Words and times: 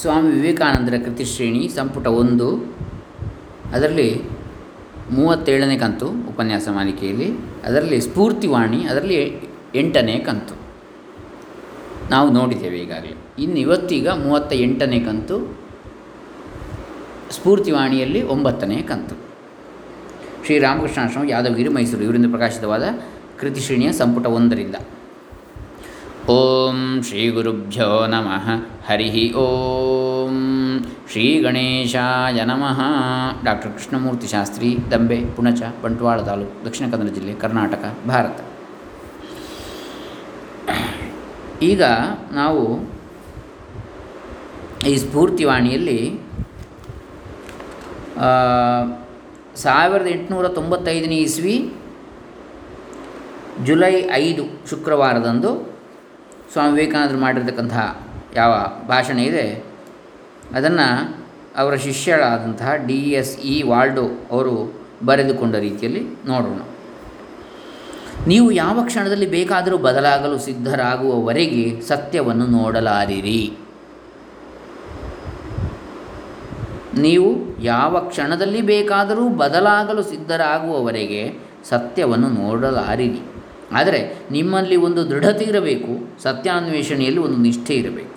ಸ್ವಾಮಿ 0.00 0.30
ವಿವೇಕಾನಂದರ 0.30 0.94
ಕೃತಿಶ್ರೇಣಿ 1.04 1.68
ಸಂಪುಟ 1.68 2.06
ಒಂದು. 2.06 2.76
ಅದರಲ್ಲಿ 3.72 4.22
ಮೂವತ್ತೇಳನೇ 5.10 5.78
ಕಂತು 5.78 6.08
ಉಪನ್ಯಾಸ 6.08 6.68
ಮಾಲಿಕೆಯಲ್ಲಿ, 6.72 7.30
ಅದರಲ್ಲಿ 7.64 8.00
ಸ್ಫೂರ್ತಿವಾಣಿ 8.00 8.84
ಅದರಲ್ಲಿ 8.84 9.40
ಎಂಟನೇ 9.74 10.18
ಕಂತು. 10.18 10.54
ನಾವು 12.10 12.30
ನೋಡಿದ್ದೇವೆ 12.30 12.78
ಈಗಾಗಲೇ. 12.78 13.16
ಇನ್ನು 13.38 13.58
ಇವತ್ತೀಗ 13.58 14.08
ಮೂವತ್ತ 14.08 14.52
ಎಂಟನೇ 14.52 15.00
ಕಂತು 15.00 15.58
ಸ್ಫೂರ್ತಿವಾಣಿಯಲ್ಲಿ 17.30 18.22
ಒಂಬತ್ತನೇ 18.22 18.76
ಕಂತು. 18.76 19.16
ಶ್ರೀರಾಮಕೃಷ್ಣಾಶ್ರಮ 20.44 21.30
ಯಾದವಗಿರಿ 21.30 21.68
ಮೈಸೂರು, 21.68 22.02
ಇವರಿಂದ 22.02 22.26
ಪ್ರಕಾಶಿತವಾದ 22.30 22.84
ಕೃತಿಶ್ರೇಣಿಯ 23.38 23.92
ಸಂಪುಟ 23.92 24.26
ಒಂದರಿಂದ. 24.26 24.74
ಓಂ 26.34 26.78
ಶ್ರೀ 27.06 27.24
ಗುರುಭ್ಯೋ 27.34 27.88
ನಮಃ. 28.12 28.46
ಹರಿ 28.86 29.10
ಓಂ 29.42 30.36
ಶ್ರೀ 31.10 31.26
ಗಣೇಶಾಯ 31.44 32.38
ನಮಃ. 32.50 32.80
ಡಾಕ್ಟರ್ 33.44 33.72
ಕೃಷ್ಣಮೂರ್ತಿ 33.74 34.28
ಶಾಸ್ತ್ರಿ, 34.32 34.70
ದಂಬೆ, 34.92 35.18
ಪುಣಚ, 35.36 35.60
ಬಂಟ್ವಾಳ 35.82 36.16
ತಾಲೂಕು, 36.28 36.54
ದಕ್ಷಿಣ 36.66 36.86
ಕನ್ನಡ 36.92 37.12
ಜಿಲ್ಲೆ, 37.18 37.34
ಕರ್ನಾಟಕ, 37.44 37.82
ಭಾರತ. 38.08 38.38
ಈಗ 41.70 41.82
ನಾವು 42.40 42.64
ಈ 44.90 44.96
ಸ್ಫೂರ್ತಿವಾಣಿಯಲ್ಲಿ 45.04 46.00
ಸಾವಿರದ 49.64 50.10
ಎಂಟುನೂರ 50.16 50.48
ತೊಂಬತ್ತೈದನೇ 50.58 51.20
ಇಸ್ವಿ 51.28 51.56
ಜುಲೈ 53.64 53.94
ಐದು 54.24 54.44
ಶುಕ್ರವಾರದಂದು 54.70 55.75
ಸ್ವಾಮಿ 56.52 56.72
ವಿವೇಕಾನಂದರು 56.74 57.18
ಮಾಡಿರ್ತಕ್ಕಂತಹ 57.24 57.84
ಯಾವ 58.36 58.52
ಭಾಷಣ 58.88 59.18
ಇದೆ, 59.30 59.46
ಅದನ್ನು 60.56 60.86
ಅವರ 61.60 61.74
ಶಿಷ್ಯರಾದಂತಹ 61.84 62.72
ಡಿ 62.88 62.98
ಎಸ್ 63.20 63.34
ಇ 63.52 63.54
ವಾಲ್ಡೋ 63.70 64.06
ಅವರು 64.34 64.54
ಬರೆದುಕೊಂಡ 65.08 65.54
ರೀತಿಯಲ್ಲಿ 65.66 66.02
ನೋಡೋಣ. 66.30 66.58
ನೀವು 68.30 68.48
ಯಾವ 68.62 68.76
ಕ್ಷಣದಲ್ಲಿ 68.86 69.28
ಬೇಕಾದರೂ 69.36 69.76
ಬದಲಾಗಲು 69.86 70.36
ಸಿದ್ಧರಾಗುವವರೆಗೆ 70.46 71.64
ಸತ್ಯವನ್ನು 71.88 72.46
ನೋಡಲಾರಿರಿ. 72.58 73.40
ನೀವು 77.04 77.28
ಯಾವ 77.64 77.98
ಕ್ಷಣದಲ್ಲಿ 78.10 78.60
ಬೇಕಾದರೂ 78.72 79.24
ಬದಲಾಗಲು 79.42 80.02
ಸಿದ್ಧರಾಗುವವರೆಗೆ 80.12 81.22
ಸತ್ಯವನ್ನು 81.70 82.28
ನೋಡಲಾರಿರಿ. 82.42 83.22
ಆದರೆ 83.72 84.14
ನಿಮ್ಮಲ್ಲಿ 84.30 84.76
ಒಂದು 84.76 85.10
ದೃಢತೆ 85.10 85.44
ಇರಬೇಕು, 85.44 86.22
ಸತ್ಯಾನ್ವೇಷಣೆಯಲ್ಲಿ 86.22 87.20
ಒಂದು 87.20 87.36
ನಿಷ್ಠೆ 87.36 87.74
ಇರಬೇಕು. 87.74 88.16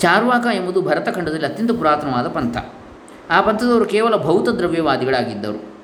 ಚಾರ್ವಾಕ 0.00 0.46
ಎಂಬುದು 0.54 0.82
ಭರತಖಂಡದಲ್ಲಿ 0.82 1.46
ಅತ್ಯಂತ 1.46 1.70
ಪುರಾತನವಾದ 1.70 2.28
ಪಂಥ. 2.28 2.56
ಆ 3.30 3.40
ಪಂಥದವರು 3.40 3.84
ಕೇವಲ 3.84 4.16
ಭೌತ 4.16 4.48
ದ್ರವ್ಯವಾದಿಗಳಾಗಿದ್ದರು. 4.48 5.76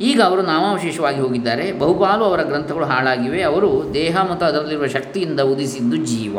ಈಗ 0.00 0.22
ಅವರು 0.22 0.42
ನಾಮಾವಶೇಷವಾಗಿ 0.42 1.20
ಹೋಗಿದ್ದಾರೆ. 1.20 1.72
ಬಹುಪಾಲು 1.72 2.24
ಅವರ 2.24 2.42
ಗ್ರಂಥಗಳು 2.42 2.84
ಹಾಳಾಗಿವೆ. 2.84 3.42
ಅವರು 3.42 3.90
ದೇಹ 3.94 4.30
ಮತ್ತು 4.30 4.46
ಅದರಲ್ಲಿರುವ 4.46 4.86
ಶಕ್ತಿಯಿಂದ 4.86 5.40
ಉದಿಸಿದ್ದು 5.40 5.96
ಜೀವ 5.96 6.38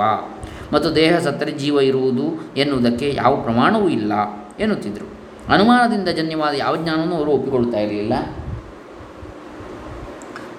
ಮತ್ತು 0.73 0.95
ದೇಹ 0.95 1.19
ಸತ್ತರೆ 1.19 1.51
ಜೀವ 1.51 1.79
ಇರುವುದು 1.79 2.53
ಎನ್ನುವುದಕ್ಕೆ 2.57 3.13
ಯಾವ 3.15 3.35
ಪ್ರಮಾಣವೂ 3.35 3.89
ಇಲ್ಲ 3.89 4.13
ಎನ್ನುತ್ತಿದ್ದರು. 4.59 5.19
ಅನುಮಾನದಿಂದ 5.53 6.09
ಜನ್ಯವಾದ 6.09 6.55
ಯಾವ 6.55 6.75
ಜ್ಞಾನವನ್ನು 6.75 7.15
ಅವರು 7.15 7.31
ಒಪ್ಪಿಕೊಳ್ಳುತ್ತಾ 7.31 7.79
ಇರಲಿಲ್ಲ. 7.79 8.13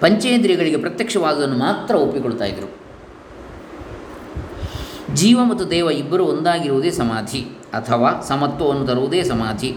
ಪಂಚೇಂದ್ರಿಯಗಳಿಗೆ 0.01 0.77
ಪ್ರತ್ಯಕ್ಷವಾದುದನ್ನು 0.77 1.57
ಮಾತ್ರ 1.57 1.95
ಒಪ್ಪಿಕೊಳ್ತಾ 1.95 2.45
ಇದ್ದರು 2.45 2.81
ಜೀವ 5.15 5.39
ಮತ್ತು 5.43 5.71
ದೇವ 5.71 5.91
ಇಬ್ಬರು 5.91 6.25
ಒಂದಾಗಿರುವುದೇ 6.25 6.91
ಸಮಾಧಿ 6.91 7.39
ಅಥವಾ 7.73 8.21
ಸಮತ್ವವನ್ನು 8.27 8.87
ತರುವುದೇ 8.87 9.23
ಸಮಾಧಿ. 9.23 9.75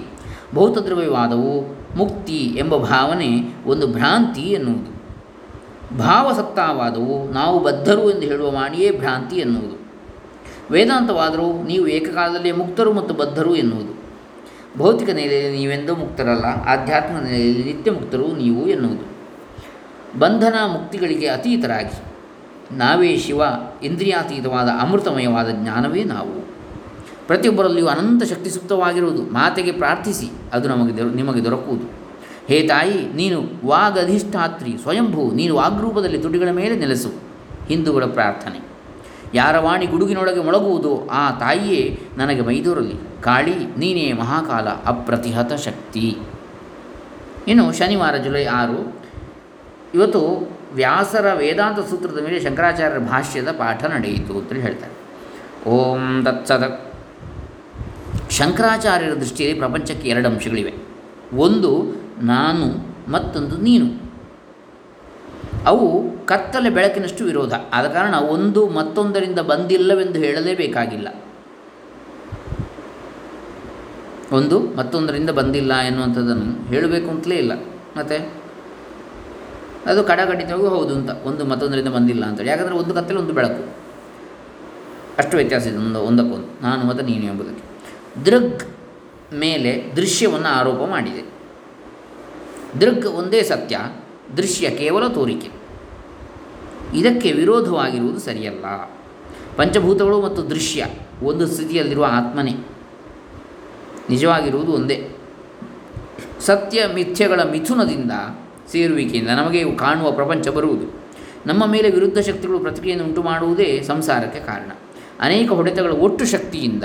ಭೌತದ್ರವ್ಯವಾದವು 0.54 1.76
ಮುಕ್ತಿ 1.96 2.38
ಎಂಬ 2.56 2.76
ಭಾವನೆ 2.76 3.30
ಒಂದು 3.66 3.86
ಭ್ರಾಂತಿ 3.86 4.40
ಎನ್ನುವುದು. 4.40 4.90
ಭಾವಸತ್ತಾವಾದವು, 5.98 7.32
ನಾವು 7.32 7.60
ಬದ್ಧರು 7.60 8.10
ಎಂದು 8.10 8.20
ಹೇಳುವ 8.20 8.50
ವಾಣಿಯೇ 8.50 8.90
ಭ್ರಾಂತಿ 8.90 9.36
ಎನ್ನುವುದು. 9.36 9.76
ವೇದಾಂತವಾದರೂ 10.70 11.62
ನೀವು 11.62 11.86
ಏಕಕಾಲದಲ್ಲಿ 11.86 12.52
ಮುಕ್ತರು 12.52 12.92
ಮತ್ತು 12.92 13.14
ಬದ್ಧರು 13.14 13.54
ಎನ್ನುವುದು. 13.54 13.92
ಭೌತಿಕ 14.78 15.10
ನೆಲೆಯಲ್ಲಿ 15.10 15.58
ನೀವೆಂದೂ 15.58 15.94
ಮುಕ್ತರಲ್ಲ, 15.94 16.44
ಆಧ್ಯಾತ್ಮಿಕ 16.44 17.22
ನೆಲೆಯಲ್ಲಿ 17.22 17.64
ನಿತ್ಯ 17.64 17.90
ಮುಕ್ತರು 17.90 18.36
ನೀವು 18.36 18.66
ಎನ್ನುವುದು. 18.66 19.13
ಬಂಧನ 20.18 20.54
ಮುಕ್ತಿಗಳಿಗೆ 20.66 21.26
ಅತೀತರಾಗಿ. 21.26 22.02
ನಾವೇ 22.78 23.16
ಶಿವ, 23.16 23.42
ಇಂದ್ರಿಯಾತೀತವಾದ 23.82 24.68
ಅಮೃತಮಯವಾದ 24.80 25.48
ಜ್ಞಾನವೇ 25.50 26.04
ನಾವು. 26.04 26.46
ಪ್ರತಿಯೊಬ್ಬರಲ್ಲಿಯೂ 27.26 27.86
ಅನಂತ 27.86 28.22
ಶಕ್ತಿ 28.22 28.50
ಸುಪ್ತವಾಗಿರುವುದು. 28.50 29.22
ಮಾತೆಗೆ 29.22 29.72
ಪ್ರಾರ್ಥಿಸಿ, 29.72 30.30
ಅದು 30.52 30.68
ನಮಗೆ 30.68 31.02
ನಿಮಗೆ 31.02 31.44
ದೊರಕುವುದು. 31.44 31.84
ಹೇ 32.48 32.66
ತಾಯಿ, 32.66 33.14
ನೀನು 33.14 33.42
ವಾಗಧಿಷ್ಠಾತ್ರಿ, 33.66 34.78
ಸ್ವಯಂಭೂ, 34.82 35.30
ನೀನು 35.30 35.54
ವಾಗ್ರೂಪದಲ್ಲಿ 35.54 36.18
ತುಟಿಗಳ 36.18 36.50
ಮೇಲೆ 36.50 36.76
ನೆಲೆಸು. 36.76 37.12
ಹಿಂದೂಗಳ 37.68 38.04
ಪ್ರಾರ್ಥನೆ. 38.04 38.60
ಯಾರ 39.34 39.58
ವಾಣಿ 39.58 39.86
ಗುಡುಗಿನೊಳಗೆ 39.86 40.42
ಮೊಳಗುವುದು, 40.42 41.08
ಆ 41.08 41.30
ತಾಯಿಯೇ 41.30 42.00
ನನಗೆ 42.16 42.40
ಮೈದೂರಲ್ಲಿ 42.40 43.22
ಕಾಳಿ, 43.22 43.76
ನೀನೇ 43.78 44.12
ಮಹಾಕಾಲ 44.12 44.68
ಅಪ್ರತಿಹತ 44.68 45.52
ಶಕ್ತಿ. 45.52 46.18
ಇನ್ನು 47.48 47.72
ಶನಿವಾರ 47.72 48.16
ಜುಲೈ 48.16 48.44
ಆರು 48.44 49.03
ಇವತ್ತು 49.94 50.50
ವ್ಯಾಸರ 50.72 51.32
ವೇದಾಂತ 51.34 51.90
ಸೂತ್ರದ 51.90 52.24
ಮೇಲೆ 52.24 52.40
ಶಂಕರಾಚಾರ್ಯರ 52.40 52.98
ಭಾಷ್ಯದ 52.98 53.48
ಪಾಠ 53.48 53.84
ನಡೆಯಿತು 53.84 54.38
ಅಂತೇಳಿ 54.38 54.60
ಹೇಳ್ತಾರೆ. 54.60 55.04
ಓಂ 55.70 56.24
ತತ್ಸದ. 56.24 56.80
ಶಂಕರಾಚಾರ್ಯರ 58.30 59.14
ದೃಷ್ಟಿಯಲ್ಲಿ 59.14 59.58
ಪ್ರಪಂಚಕ್ಕೆ 59.58 60.08
ಎರಡು 60.08 60.28
ಅಂಶಗಳಿವೆ. 60.28 60.74
ಒಂದು, 61.36 61.84
ನಾನು, 62.22 62.94
ಮತ್ತೊಂದು, 63.12 63.56
ನೀನು. 63.56 64.04
ಅವು 65.66 66.10
ಕತ್ತಲೆ 66.26 66.70
ಬೆಳಕಿನಷ್ಟು 66.70 67.24
ವಿರೋಧ. 67.24 67.54
ಆದ 67.72 67.86
ಕಾರಣ 67.86 68.14
ಒಂದು 68.14 68.68
ಮತ್ತೊಂದರಿಂದ 68.68 69.38
ಬಂದಿಲ್ಲವೆಂದು 69.38 70.18
ಹೇಳಲೇಬೇಕಾಗಿಲ್ಲ. 70.18 71.08
ಒಂದು 74.32 74.60
ಮತ್ತೊಂದರಿಂದ 74.60 75.30
ಬಂದಿಲ್ಲ 75.30 75.74
ಎನ್ನುವಂಥದ್ದನ್ನು 75.74 76.68
ಹೇಳಬೇಕು 76.68 77.10
ಅಂತಲೇ 77.10 77.34
ಇಲ್ಲ. 77.34 77.52
ಮತ್ತು? 77.96 78.43
ಅದು 79.86 80.04
ಕಡಗಡಿತವಾಗೂ 80.04 80.68
ಹೌದು 80.68 80.94
ಅಂತ. 80.94 81.10
ಒಂದು 81.10 81.44
ಮತ್ತೊಂದರಿಂದ 81.44 81.88
ಬಂದಿಲ್ಲ 81.88 82.24
ಅಂತೇಳಿ 82.24 82.50
ಯಾಕಂದರೆ 82.50 82.74
ಒಂದು 82.74 82.94
ಕತ್ತಲೆ, 82.94 83.18
ಒಂದು 83.18 83.32
ಬೆಳಕು. 83.32 83.84
ಅಷ್ಟು 85.18 85.36
ವ್ಯತ್ಯಾಸ 85.36 85.66
ಇದೆ 85.66 85.76
ಒಂದು 85.76 86.00
ಒಂದಕ್ಕೊಂದು 86.00 86.62
ನಾನು 86.62 86.86
ಮತ್ತು 86.86 87.04
ನೀನು 87.04 87.24
ಎಂಬುದಕ್ಕೆ. 87.24 87.64
ದೃಗ್ 88.24 88.62
ಮೇಲೆ 89.34 89.92
ದೃಶ್ಯವನ್ನು 89.96 90.48
ಆರೋಪ 90.48 90.90
ಮಾಡಿದೆ. 90.90 91.34
ದೃಗ್ 92.80 93.06
ಒಂದೇ 93.06 93.42
ಸತ್ಯ, 93.42 93.78
ದೃಶ್ಯ 94.36 94.70
ಕೇವಲ 94.70 95.08
ತೋರಿಕೆ. 95.08 95.50
ಇದಕ್ಕೆ 96.94 97.32
ವಿರೋಧವಾಗಿರುವುದು 97.32 98.18
ಸರಿಯಲ್ಲ. 98.18 98.64
ಪಂಚಭೂತಗಳು 99.56 100.22
ಮತ್ತು 100.22 100.50
ದೃಶ್ಯ 100.50 100.86
ಒಂದು 101.22 101.46
ಸ್ಥಿತಿಯಲ್ಲಿರುವ 101.46 102.06
ಆತ್ಮನೇ. 102.10 102.56
ನಿಜವಾಗಿರುವುದು 104.10 104.72
ಒಂದೇ. 104.72 105.10
ಸತ್ಯ, 106.40 106.86
ಮಿಥ್ಯಗಳ 106.94 107.40
ಮಿಥುನದಿಂದ 107.42 108.12
ಸೇರುವಿಕೆಯಿಂದ 108.72 109.28
ನಮಗೆ 109.28 109.76
ಕಾಣುವ 109.76 110.10
ಪ್ರಪಂಚ 110.10 110.48
ಬರುವುದು. 110.48 111.04
ನಮ್ಮ 111.46 111.66
ಮೇಲೆ 111.66 111.90
ವಿರುದ್ಧ 111.90 112.18
ಶಕ್ತಿಗಳು 112.18 112.58
ಪ್ರತಿಕ್ರಿಯೆಯನ್ನು 112.58 113.08
ಉಂಟು 113.08 113.22
ಮಾಡುವುದೇ 113.22 113.82
ಸಂಸಾರಕ್ಕೆ 113.86 114.40
ಕಾರಣ. 114.40 114.70
ಅನೇಕ 115.20 115.52
ಹೊಡೆತಗಳ 115.52 115.92
ಒಟ್ಟು 115.92 116.24
ಶಕ್ತಿಯಿಂದ 116.24 116.84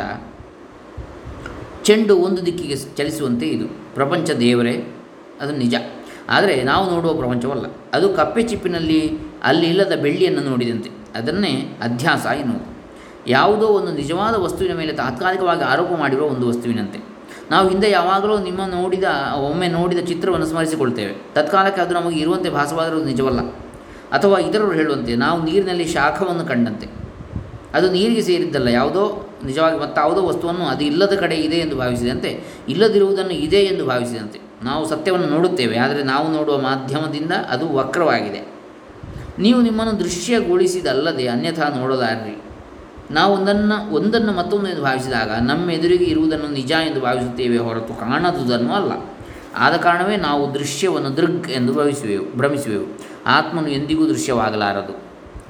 ಚೆಂಡು 1.83 2.17
ಒಂದು 2.17 2.45
ದಿಕ್ಕಿಗೆ 2.45 2.75
ಚಲಿಸುವಂತೆ 2.75 3.47
ಇದು. 3.47 3.67
ಪ್ರಪಂಚ 3.95 4.31
ದೇವರೇ, 4.31 4.87
ಅದು 5.41 5.57
ನಿಜ. 5.57 5.75
ಆದರೆ 6.29 6.63
ನಾವು 6.63 6.91
ನೋಡುವ 6.91 7.13
ಪ್ರಪಂಚವಲ್ಲ. 7.13 7.65
ಅದು 7.93 8.13
ಕಪ್ಪೆ 8.13 8.43
ಚಿಪ್ಪಿನಲ್ಲಿ 8.43 9.17
ಅಲ್ಲಿ 9.43 9.67
ಇಲ್ಲದ 9.67 9.99
ಬೆಳ್ಳಿಯನ್ನು 10.01 10.41
ನೋಡಿದಂತೆ. 10.41 10.89
ಅದನ್ನೇ 11.15 11.77
ಅಧ್ಯಾಸ 11.81 12.25
ಎನ್ನುವುದು. 12.25 12.79
ಯಾವುದೋ 13.27 13.67
ಒಂದು 13.67 13.91
ನಿಜವಾದ 13.91 14.35
ವಸ್ತುವಿನ 14.35 14.73
ಮೇಲೆ 14.73 14.93
ತಾತ್ಕಾಲಿಕವಾಗಿ 14.93 15.61
ಆರೋಪ 15.61 15.89
ಮಾಡಿರುವ 15.99 16.25
ಒಂದು 16.25 16.47
ವಸ್ತುವಿನಂತೆ. 16.47 17.18
ನಾವು 17.51 17.65
ಹಿಂದೆ 17.69 17.89
ಯಾವಾಗಲೂ 17.91 18.35
ನಿಮ್ಮ 18.39 18.61
ನೋಡಿದ, 18.65 19.07
ಒಮ್ಮೆ 19.47 19.67
ನೋಡಿದ 19.67 20.01
ಚಿತ್ರವನ್ನು 20.07 20.45
ಸ್ಮರಿಸಿಕೊಳ್ತೇವೆ. 20.45 21.13
ತತ್ಕಾಲಕ್ಕೆ 21.33 21.81
ಅದು 21.81 21.93
ನಮಗೆ 21.93 22.19
ಇರುವಂತೆ 22.19 22.49
ಭಾಸವಾದರೂ 22.49 22.99
ನಿಜವಲ್ಲ. 23.03 23.41
ಅಥವಾ 24.11 24.39
ಇತರರು 24.39 24.71
ಹೇಳುವಂತೆ, 24.71 25.15
ನಾವು 25.15 25.39
ನೀರಿನಲ್ಲಿ 25.43 25.87
ಶಾಖವನ್ನು 25.87 26.45
ಕಂಡಂತೆ. 26.45 26.87
ಅದು 27.73 27.87
ನೀರಿಗೆ 27.91 28.21
ಸೇರಿದ್ದಲ್ಲ, 28.21 28.67
ಯಾವುದೋ 28.67 29.03
ನಿಜವಾಗಿ 29.45 29.77
ಮತ್ತಾವುದೋ 29.79 30.21
ವಸ್ತುವನ್ನು 30.27 30.65
ಅದು 30.65 30.83
ಇಲ್ಲದ 30.83 31.13
ಕಡೆ 31.13 31.35
ಇದೆ 31.35 31.55
ಎಂದು 31.55 31.75
ಭಾವಿಸಿದಂತೆ, 31.75 32.29
ಇಲ್ಲದಿರುವುದನ್ನು 32.69 33.35
ಇದೆ 33.47 33.61
ಎಂದು 33.63 33.83
ಭಾವಿಸಿದಂತೆ. 33.85 34.39
ನಾವು 34.63 34.83
ಸತ್ಯವನ್ನು 34.89 35.27
ನೋಡುತ್ತೇವೆ, 35.27 35.77
ಆದರೆ 35.77 36.03
ನಾವು 36.03 36.27
ನೋಡುವ 36.31 36.55
ಮಾಧ್ಯಮದಿಂದ 36.61 37.31
ಅದು 37.49 37.65
ವಕ್ರವಾಗಿದೆ. 37.75 38.41
ನೀವು 39.39 39.61
ನಿಮ್ಮನ್ನು 39.61 39.93
ದೃಶ್ಯಗೊಳಿಸಿದಲ್ಲದೆ, 39.99 41.27
ಅನ್ಯಥಾ 41.27 41.67
ನೋಡಲಾರ್ರಿ. 41.77 42.35
ನಾವು 43.11 43.33
ಒಂದನ್ನು 43.33 43.93
ಒಂದನ್ನು 43.93 44.31
ಮತ್ತೊಂದು 44.31 44.67
ಎಂದು 44.69 44.81
ಭಾವಿಸಿದಾಗ 44.81 45.31
ನಮ್ಮ 45.31 45.71
ಎದುರಿಗೆ 45.71 46.05
ಇರುವುದನ್ನು 46.05 46.47
ನಿಜ 46.47 46.71
ಎಂದು 46.71 47.01
ಭಾವಿಸುತ್ತೇವೆ 47.01 47.57
ಹೊರತು 47.57 47.93
ಕಾಣದುದನ್ನು 47.99 48.73
ಅಲ್ಲ. 48.73 48.91
ಆದ 49.55 49.73
ಕಾರಣವೇ 49.73 50.17
ನಾವು 50.17 50.53
ದೃಶ್ಯವನ್ನು 50.53 51.17
ದೃಗ್ 51.17 51.49
ಎಂದು 51.49 51.73
ಭಾವಿಸುವೆವು, 51.73 52.37
ಭ್ರಮಿಸುವೆವು. 52.37 52.99
ಆತ್ಮನು 53.25 53.67
ಎಂದಿಗೂ 53.67 54.07
ದೃಶ್ಯವಾಗಲಾರದು. 54.07 55.01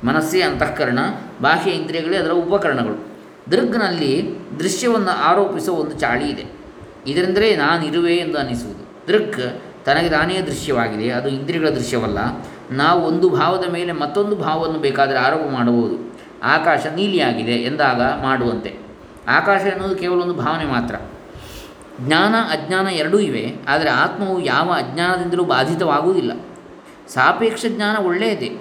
ಮನಸ್ಸೇ 0.07 0.41
ಅಂತಃಕರಣ, 0.41 1.00
ಬಾಹ್ಯ 1.41 1.71
ಇಂದ್ರಿಯಗಳೇ 1.71 2.17
ಅದರ 2.17 2.31
ಉಪಕರಣಗಳು. 2.31 3.09
ದೃಗ್ನಲ್ಲಿ 3.51 4.31
ದೃಶ್ಯವನ್ನು 4.59 5.23
ಆರೋಪಿಸುವ 5.23 5.79
ಒಂದು 5.79 6.00
ಚಾಳಿ 6.00 6.29
ಇದೆ. 6.29 6.45
ಇದರಿಂದಲೇ 7.07 7.56
ನಾನಿರುವೆ 7.56 8.15
ಎಂದು 8.15 8.39
ಅನಿಸುವುದು 8.39 9.07
ದೃಗ್ 9.07 9.61
ತನಗೆ 9.85 10.09
ತಾನೇ 10.09 10.41
ದೃಶ್ಯವಾಗಿದೆ, 10.41 11.09
ಅದು 11.09 11.29
ಇಂದ್ರಿಯಗಳ 11.29 11.69
ದೃಶ್ಯವಲ್ಲ. 11.69 12.17
ನಾವು 12.71 13.01
ಒಂದು 13.01 13.29
ಭಾವದ 13.29 13.69
ಮೇಲೆ 13.69 13.91
ಮತ್ತೊಂದು 13.91 14.35
ಭಾವವನ್ನು 14.35 14.79
ಬೇಕಾದರೆ 14.79 15.19
ಆರೋಪ 15.19 15.41
ಮಾಡಬಹುದು 15.51 16.08
ಆಕಾಶ 16.44 16.86
ನೀಲಿಯಾಗಿದೆ 16.95 17.51
ಎಂದಾಗ 17.51 18.01
ಮಾಡುವಂತೆ. 18.01 18.77
ಆಕಾಶ 19.27 19.62
ಎನ್ನುವುದು 19.62 19.95
ಕೇವಲ 19.95 20.21
ಒಂದು 20.21 20.33
ಭಾವನೆ 20.33 20.65
ಮಾತ್ರ. 20.65 20.95
ಜ್ಞಾನ, 22.01 22.36
ಅಜ್ಞಾನ 22.36 22.88
ಎರಡೂ 22.88 23.19
ಇವೆ, 23.19 23.56
ಆದರೆ 23.68 23.89
ಆತ್ಮವು 23.89 24.41
ಯಾವ 24.41 24.71
ಅಜ್ಞಾನದಿಂದಲೂ 24.71 25.44
ಬಾಧಿತವಾಗುವುದಿಲ್ಲ. 25.44 26.31
ಸಾಪೇಕ್ಷ 27.07 27.65
ಜ್ಞಾನ 27.69 27.97
ಒಳ್ಳೆಯದೇ. 27.97 28.57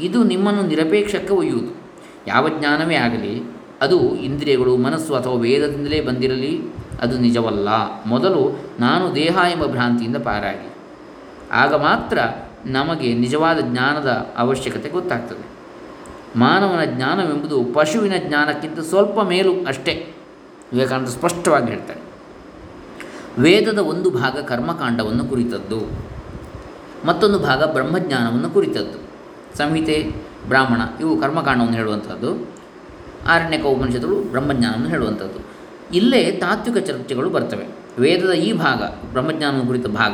ಇದು 0.00 0.24
ನಿಮ್ಮನ್ನು 0.24 0.62
ನಿರಪೇಕ್ಷಕ್ಕೆ 0.62 1.32
ಒಯ್ಯುವುದು. 1.32 1.92
ಯಾವ 2.26 2.48
ಜ್ಞಾನವೇ 2.48 2.94
ಆಗಲಿ, 2.94 3.56
ಅದು 3.80 4.16
ಇಂದ್ರಿಯಗಳು, 4.16 4.76
ಮನಸ್ಸು 4.76 5.14
ಅಥವಾ 5.14 5.34
ವೇದದಿಂದಲೇ 5.34 6.00
ಬಂದಿರಲಿ, 6.00 6.60
ಅದು 7.00 7.18
ನಿಜವಲ್ಲ. 7.18 7.68
ಮೊದಲು 8.06 8.70
ನಾನು 8.80 9.14
ದೇಹ 9.14 9.38
ಎಂಬ 9.52 9.66
ಭ್ರಾಂತಿಯಿಂದ 9.66 10.16
ಪಾರಾಗಿ. 10.16 10.72
ಆಗ 11.52 11.74
ಮಾತ್ರ 11.74 12.18
ನಮಗೆ 12.66 13.14
ನಿಜವಾದ 13.14 13.58
ಜ್ಞಾನದ 13.60 14.34
ಅವಶ್ಯಕತೆ 14.36 14.88
ಗೊತ್ತಾಗ್ತದೆ. 14.88 15.55
ಮಾನವನ 16.36 16.84
ಜ್ಞಾನವೆಂಬುದು 16.84 17.64
ಪಶುವಿನ 17.64 18.12
ಜ್ಞಾನಕ್ಕಿಂತ 18.18 18.80
ಸ್ವಲ್ಪ 18.80 19.20
ಮೇಲು 19.20 19.64
ಅಷ್ಟೇ. 19.66 20.14
ವಿವೇಕಾನಂದ 20.72 21.06
ಸ್ಪಷ್ಟವಾಗಿ 21.06 21.66
ಹೇಳ್ತಾರೆ. 21.66 22.00
ವೇದದ 23.38 23.78
ಒಂದು 23.78 24.10
ಭಾಗ 24.10 24.38
ಕರ್ಮಕಾಂಡವನ್ನು 24.40 25.24
ಕುರಿತದ್ದು. 25.24 26.06
ಮತ್ತೊಂದು 27.06 27.38
ಭಾಗ 27.38 27.64
ಬ್ರಹ್ಮಜ್ಞಾನವನ್ನು 27.64 28.50
ಕುರಿತದ್ದು. 28.50 29.06
ಸಂಹಿತೆ, 29.58 30.12
ಬ್ರಾಹ್ಮಣ 30.48 30.80
ಇವು 31.00 31.20
ಕರ್ಮಕಾಂಡವನ್ನು 31.20 31.76
ಹೇಳುವಂಥದ್ದು 31.76 32.48
ಆರಣ್ಯಕ 33.28 33.64
ಉಪನಿಷತ್ತುಗಳು 33.64 34.20
ಬ್ರಹ್ಮಜ್ಞಾನವನ್ನು 34.22 34.88
ಹೇಳುವಂಥದ್ದು 34.88 35.46
ಇಲ್ಲೇ 35.94 36.32
ತಾತ್ವಿಕ 36.32 36.84
ಚರ್ಚೆಗಳು 36.84 37.30
ಬರ್ತವೆ. 37.30 37.66
ವೇದದ 37.98 38.32
ಈ 38.32 38.52
ಭಾಗ 38.52 38.82
ಬ್ರಹ್ಮಜ್ಞಾನವನ್ನು 39.12 39.66
ಕುರಿತ 39.66 39.86
ಭಾಗ 39.86 40.12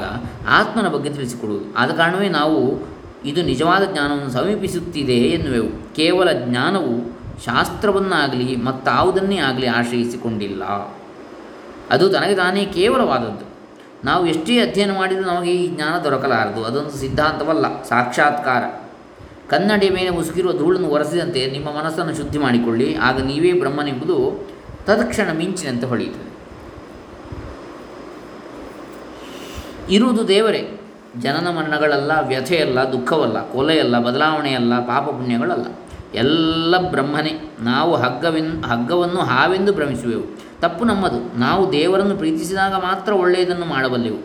ಆತ್ಮನ 0.49 0.89
ಬಗ್ಗೆ 0.89 1.11
ತಿಳಿಸಿಕೊಡುವುದು. 1.11 1.75
ಆದ 1.75 1.91
ಕಾರಣವೇ 1.91 2.29
ನಾವು 2.29 2.79
ಇದು 3.25 3.43
ನಿಜವಾದ 3.43 3.93
ಜ್ಞಾನವನ್ನು 3.93 4.31
ಸಮೀಪಿಸುತ್ತಿದೆ 4.31 5.13
ಎನ್ನುವೆವು. 5.13 5.95
ಕೇವಲ 5.95 6.33
ಜ್ಞಾನವು 6.33 7.23
ಶಾಸ್ತ್ರವನ್ನಾಗಲಿ 7.45 8.57
ಮತ್ತಾವುದನ್ನೇ 8.57 9.37
ಆಗಲಿ 9.37 9.67
ಆಶ್ರಯಿಸಿಕೊಂಡಿಲ್ಲ. 9.67 10.65
ಅದು 11.91 12.09
ತನಗೆ 12.09 12.35
ತಾನೇ 12.35 12.65
ಕೇವಲವಾದದ್ದು. 12.65 13.53
ನಾವು 14.05 14.27
ಎಷ್ಟೇ 14.27 14.61
ಅಧ್ಯಯನ 14.61 14.95
ಮಾಡಿದರೂ 14.95 15.25
ನಮಗೆ 15.25 15.53
ಈ 15.53 15.69
ಜ್ಞಾನ 15.69 16.03
ದೊರಕಲಾರದು. 16.03 16.65
ಅದೊಂದು 16.65 16.91
ಸಿದ್ಧಾಂತವಲ್ಲ, 16.91 17.83
ಸಾಕ್ಷಾತ್ಕಾರ. 17.83 18.91
ಕನ್ನಡಿಯ 19.51 19.91
ಮೇಲೆ 19.91 20.11
ಮುಸುಕಿರುವ 20.11 20.53
ಧೂಳನ್ನು 20.53 20.89
ಒರೆಸಿದಂತೆ 20.89 21.51
ನಿಮ್ಮ 21.51 21.69
ಮನಸ್ಸನ್ನು 21.69 22.17
ಶುದ್ಧಿ 22.17 22.39
ಮಾಡಿಕೊಳ್ಳಿ. 22.39 22.95
ಆಗ 22.95 23.23
ನೀವೇ 23.23 23.53
ಬ್ರಹ್ಮನೆಂಬುದು 23.53 24.49
ತತ್ಕ್ಷಣ 24.87 25.33
ಮಿಂಚಿನಂತೆ 25.33 25.87
ಹೊಳೆಯುತ್ತದೆ. 25.87 26.33
ಇರುವುದು 29.95 30.29
ದೇವರೇ 30.29 30.79
ಜನನ 31.21 31.51
ಮರಣಗಳಲ್ಲ 31.51 32.13
ವ್ಯಥೆಯಲ್ಲ 32.27 32.81
ದುಃಖವಲ್ಲ 32.81 33.53
ಕೊಲೆಯಲ್ಲ 33.53 33.99
ಬದಲಾವಣೆಯಲ್ಲ 33.99 34.79
ಪಾಪ 34.79 35.05
ಪುಣ್ಯಗಳಲ್ಲ. 35.05 35.65
ಎಲ್ಲ 36.15 36.91
ಬ್ರಹ್ಮನೇ. 36.91 37.57
ನಾವು 37.61 37.97
ಹಗ್ಗವಿನ್, 37.97 38.65
ಹಗ್ಗವನ್ನು 38.65 39.21
ಹಾವೆಂದು 39.21 39.73
ಭ್ರಮಿಸುವೆವು. 39.73 40.41
ತಪ್ಪು 40.61 40.85
ನಮ್ಮದು. 40.85 41.39
ನಾವು 41.39 41.73
ದೇವರನ್ನು 41.73 42.17
ಪ್ರೀತಿಸಿದಾಗ 42.17 42.75
ಮಾತ್ರ 42.75 43.13
ಒಳ್ಳೆಯದನ್ನು 43.13 43.67
ಮಾಡಬಲ್ಲೆವು. 43.67 44.19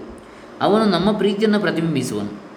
ಅವನು 0.62 0.86
ನಮ್ಮ 0.86 1.12
ಪ್ರೀತಿಯನ್ನು 1.12 1.60
ಪ್ರತಿಬಿಂಬಿಸುವನು. 1.60 2.48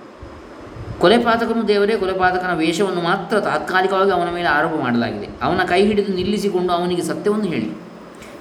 ಕೊಲೆಪಾತಕನು 0.98 1.68
ದೇವರೇ, 1.68 1.96
ಕೊಲೆಪಾತಕನ 1.96 2.54
ವೇಷವನ್ನು 2.54 3.00
ಮಾತ್ರ 3.00 3.40
ತಾತ್ಕಾಲಿಕವಾಗಿ 3.40 4.10
ಅವನ 4.10 4.30
ಮೇಲೆ 4.30 4.48
ಆರೋಪ 4.48 4.72
ಮಾಡಲಾಗಿದೆ. 4.80 5.28
ಅವನ 5.42 5.56
ಕೈ 5.56 5.86
ಹಿಡಿದು 5.86 6.12
ನಿಲ್ಲಿಸಿಕೊಂಡು 6.12 6.72
ಅವನಿಗೆ 6.72 7.02
ಸತ್ಯವನ್ನು 7.02 7.44
ಹೇಳಿ. 7.44 7.72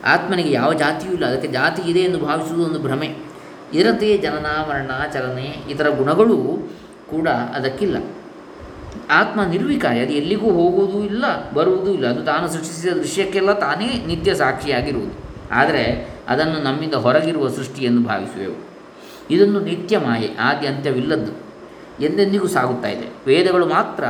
ಆತ್ಮನಿಗೆ 0.05 0.51
ಯಾವ 0.51 0.73
ಜಾತಿಯೂ 0.73 1.13
ಇಲ್ಲ. 1.13 1.25
ಅದಕ್ಕೆ 1.25 1.47
ಜಾತಿ 1.47 1.81
ಇದೆ 1.91 1.99
ಎಂದು 1.99 2.19
ಭಾವಿಸುವುದು 2.19 2.65
ಒಂದು 2.65 2.79
ಭ್ರಮೆ. 2.79 3.28
ಇದರಂತೆಯೇ 3.73 4.17
ಜನನ 4.17 4.45
ಚಲನೆ 5.13 5.55
ಇತರ 5.69 5.89
ಗುಣಗಳು 5.89 6.37
ಕೂಡ 7.09 7.27
ಅದಕ್ಕಿಲ್ಲ. 7.27 7.97
ಆತ್ಮ 9.09 9.43
ನಿರ್ವಿಕಾಯ 9.43 9.99
ಅದು 9.99 10.13
ಎಲ್ಲಿಗೂ 10.13 10.49
ಹೋಗುವುದೂ 10.49 11.03
ಇಲ್ಲ, 11.03 11.51
ಬರುವುದೂ 11.51 11.91
ಇಲ್ಲ, 11.91 12.07
ಅದು 12.07 12.23
ತಾನು 12.23 12.47
ಸೃಷ್ಟಿಸಿದ 12.47 12.93
ದೃಶ್ಯಕ್ಕೆಲ್ಲ 12.93 13.53
ತಾನೇ 13.53 14.03
ನಿತ್ಯ 14.07 14.33
ಸಾಕ್ಷಿಯಾಗಿರುವುದು. 14.33 15.11
ಆದರೆ 15.51 16.09
ಅದನ್ನು 16.27 16.63
ನಮ್ಮಿಂದ 16.63 16.93
ಹೊರಗಿರುವ 16.93 17.49
ಸೃಷ್ಟಿ 17.49 17.85
ಎಂದು 17.85 18.07
ಭಾವಿಸುವೆವು. 18.07 18.69
ಇದನ್ನು 19.31 19.59
ನಿತ್ಯ 19.59 19.97
ಮಾಯೆ, 19.97 20.35
ಆದಿ 20.39 20.67
ಅಂತ್ಯವಿಲ್ಲದ್ದು 20.67 21.31
ಎಂದೆಂದಿಗೂ 22.03 22.47
ಸಾಗುತ್ತಾ 22.47 22.87
ಇದೆ. 22.87 23.07
ವೇದಗಳು 23.27 23.65
ಮಾತ್ರ 23.65 24.03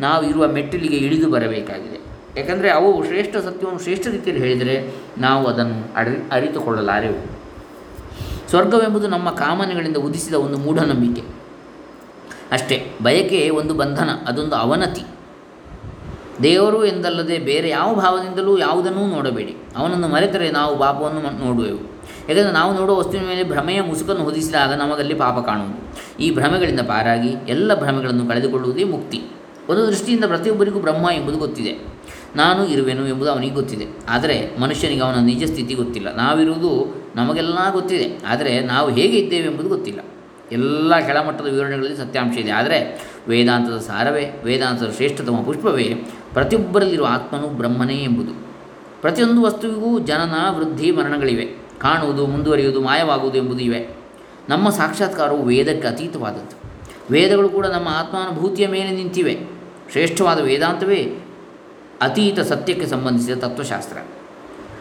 ನಾವು 0.00 0.24
ಇರುವ 0.24 0.46
ಮೆಟ್ಟಿಲಿಗೆ 0.46 0.96
ಇಳಿದು 0.96 1.30
ಬರಬೇಕಾಗಿದೆ. 1.30 2.00
ಯಾಕಂದರೆ 2.40 2.70
ಅವು 2.70 3.04
ಶ್ರೇಷ್ಠ 3.04 3.36
ಸತ್ಯವನ್ನು 3.36 3.82
ಶ್ರೇಷ್ಠ 3.82 4.08
ರೀತಿಯಲ್ಲಿ 4.08 4.44
ಹೇಳಿದರೆ 4.44 4.90
ನಾವು 5.18 5.46
ಅದನ್ನು 5.46 5.94
ಅರಿ, 5.94 6.28
ಅರಿತುಕೊಳ್ಳಲಾರೆವು. 6.32 7.39
ಸ್ವರ್ಗವೆಂಬುದು 8.50 9.08
ನಮ್ಮ 9.08 9.30
ಕಾಮನೆಗಳಿಂದ 9.30 9.96
ಉದಿಸಿದ 9.96 10.34
ಒಂದು 10.34 10.58
ಮೂಢನಂಬಿಕೆ. 10.58 11.22
ಅಷ್ಟೇ, 12.52 12.92
ಬಯಕೆ 13.02 13.50
ಒಂದು 13.50 13.74
ಬಂಧನ, 13.74 14.10
ಅದೊಂದು 14.26 14.56
ಅವನತಿ. 14.56 15.02
ದೇವರು 16.42 16.84
ಎಂದಲ್ಲದೆ 16.84 17.38
ಬೇರೆ 17.38 17.68
ಯಾವ 17.68 17.94
ಭಾವದಿಂದಲೂ 17.94 18.58
ಯಾವುದನ್ನೂ 18.58 19.06
ನೋಡಬೇಡಿ. 19.06 19.56
ಅವನನ್ನು 19.76 20.08
ಮರೆತರೆ 20.08 20.50
ನಾವು 20.50 20.78
ಪಾಪವನ್ನು 20.78 21.44
ನೋಡುವೆವು. 21.44 22.00
ಏಕೆಂದರೆ 22.30 22.52
ನಾವು 22.52 22.74
ನೋಡುವ 22.74 22.98
ವಸ್ತುವಿನ 22.98 23.28
ಮೇಲೆ 23.28 23.44
ಭ್ರಮೆಯ 23.44 23.80
ಮುಸುಕನ್ನು 23.80 24.24
ಹೊದಿಸಿದಾಗ 24.24 24.72
ನಮಗಲ್ಲಿ 24.72 25.14
ಪಾಪ 25.14 25.46
ಕಾಣುವುದು. 25.46 25.78
ಈ 26.22 26.34
ಭ್ರಮೆಗಳಿಂದ 26.34 26.80
ಪಾರಾಗಿ 26.80 27.34
ಎಲ್ಲ 27.48 27.80
ಭ್ರಮೆಗಳನ್ನು 27.80 28.26
ಕಳೆದುಕೊಳ್ಳುವುದೇ 28.26 28.84
ಮುಕ್ತಿ. 28.84 29.22
ಒಂದು 29.68 29.86
ದೃಷ್ಟಿಯಿಂದ 29.86 30.24
ಪ್ರತಿಯೊಬ್ಬರಿಗೂ 30.24 30.80
ಬ್ರಹ್ಮ 30.80 31.08
ಎಂಬುದು 31.14 31.38
ಗೊತ್ತಿದೆ. 31.38 31.99
ನಾನು 32.36 32.68
ಇರುವೆನು 32.68 33.08
ಎಂಬುದು 33.08 33.30
ಅವನಿಗೆ 33.32 33.54
ಗೊತ್ತಿದೆ. 33.54 33.86
ಆದರೆ 34.08 34.60
ಮನುಷ್ಯನಿಗೆ 34.60 35.02
ಅವನ 35.02 35.18
ನಿಜ 35.24 35.44
ಸ್ಥಿತಿ 35.44 35.74
ಗೊತ್ತಿಲ್ಲ. 35.74 36.16
ನಾವಿರುವುದು 36.16 36.94
ನಮಗೆಲ್ಲ 37.16 37.72
ಗೊತ್ತಿದೆ. 37.72 38.26
ಆದರೆ 38.26 38.60
ನಾವು 38.60 38.90
ಹೇಗೆ 38.90 39.18
ಇದ್ದೇವೆ 39.18 39.46
ಎಂಬುದು 39.48 39.68
ಗೊತ್ತಿಲ್ಲ. 39.68 40.00
ಎಲ್ಲ 40.52 41.00
ಕೆಳಮಟ್ಟದ 41.00 41.44
ವಿವರಣೆಗಳಲ್ಲಿ 41.44 41.96
ಸತ್ಯಾಂಶ 41.96 42.38
ಇದೆ. 42.38 42.50
ಆದರೆ 42.50 43.02
ವೇದಾಂತದ 43.28 43.78
ಸಾರವೇ, 43.78 44.42
ವೇದಾಂತದ 44.44 44.92
ಶ್ರೇಷ್ಠತಮ 44.96 45.36
ಪುಷ್ಪವೇ 45.36 45.94
ಪ್ರತಿಯೊಬ್ಬರಲ್ಲಿರುವ 46.32 47.06
ಆತ್ಮನು 47.10 47.46
ಬ್ರಹ್ಮನೇ 47.46 47.94
ಎಂಬುದು. 47.94 48.32
ಪ್ರತಿಯೊಂದು 49.00 49.42
ವಸ್ತುವಿಗೂ 49.42 49.98
ಜನನ, 49.98 50.58
ವೃದ್ಧಿ, 50.58 50.90
ಮರಣಗಳಿವೆ. 50.90 51.44
ಕಾಣುವುದು, 51.78 52.26
ಮುಂದುವರಿಯುವುದು, 52.26 52.80
ಮಾಯವಾಗುವುದು 52.80 53.38
ಎಂಬುದು 53.38 53.58
ಇವೆ. 53.58 53.96
ನಮ್ಮ 54.48 54.70
ಸಾಕ್ಷಾತ್ಕಾರವು 54.70 55.42
ವೇದಕ್ಕೆ 55.42 55.88
ಅತೀತವಾದದ್ದು. 55.88 56.70
ವೇದಗಳು 57.10 57.48
ಕೂಡ 57.48 57.66
ನಮ್ಮ 57.66 57.88
ಆತ್ಮಾನುಭೂತಿಯ 57.88 58.68
ಮೇಲೆ 58.68 58.90
ನಿಂತಿವೆ. 58.90 59.38
ಶ್ರೇಷ್ಠವಾದ 59.90 60.40
ವೇದಾಂತವೇ 60.40 61.12
ಅತೀತ 62.00 62.40
ಸತ್ಯಕ್ಕೆ 62.40 62.86
ಸಂಬಂಧಿಸಿದ 62.86 63.38
ತತ್ವಶಾಸ್ತ್ರ. 63.38 63.98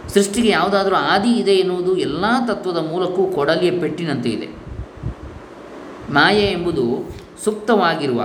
ಸೃಷ್ಟಿಗೆ 0.07 0.49
ಯಾವುದಾದರೂ 0.49 0.95
ಆದಿ 0.95 1.31
ಇದೆ 1.31 1.51
ಎನ್ನುವುದು 1.51 1.97
ಎಲ್ಲ 1.97 2.25
ತತ್ವದ 2.47 2.77
ಮೂಲಕ್ಕೂ 2.77 3.27
ಕೊಡಲಿಯ 3.27 3.71
ಪೆಟ್ಟಿನಂತೆ 3.71 4.29
ಇದೆ. 4.29 4.47
ಮಾಯೆ 6.13 6.45
ಎಂಬುದು 6.45 7.15
ಸುಪ್ತವಾಗಿರುವ 7.43 8.21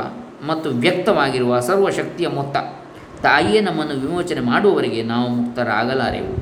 ಮತ್ತು 0.46 0.70
ವ್ಯಕ್ತವಾಗಿರುವ 0.70 1.60
ಸರ್ವಶಕ್ತಿಯ 1.60 2.28
ಮೊತ್ತ. 2.28 2.56
ತಾಯಿಯೇ 3.22 3.60
ನಮ್ಮನ್ನು 3.60 3.94
ವಿಮೋಚನೆ 3.94 4.40
ಮಾಡುವವರೆಗೆ 4.40 5.02
ನಾವು 5.02 5.28
ಮುಕ್ತರಾಗಲಾರೆವು. 5.28 6.36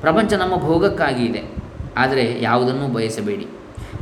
ಪ್ರಪಂಚ 0.00 0.32
ನಮ್ಮ 0.32 0.56
ಭೋಗಕ್ಕಾಗಿ 0.56 1.24
ಇದೆ. 1.24 1.42
ಆದರೆ 1.96 2.38
ಯಾವುದನ್ನೂ 2.42 2.88
ಬಯಸಬೇಡಿ. 2.88 3.46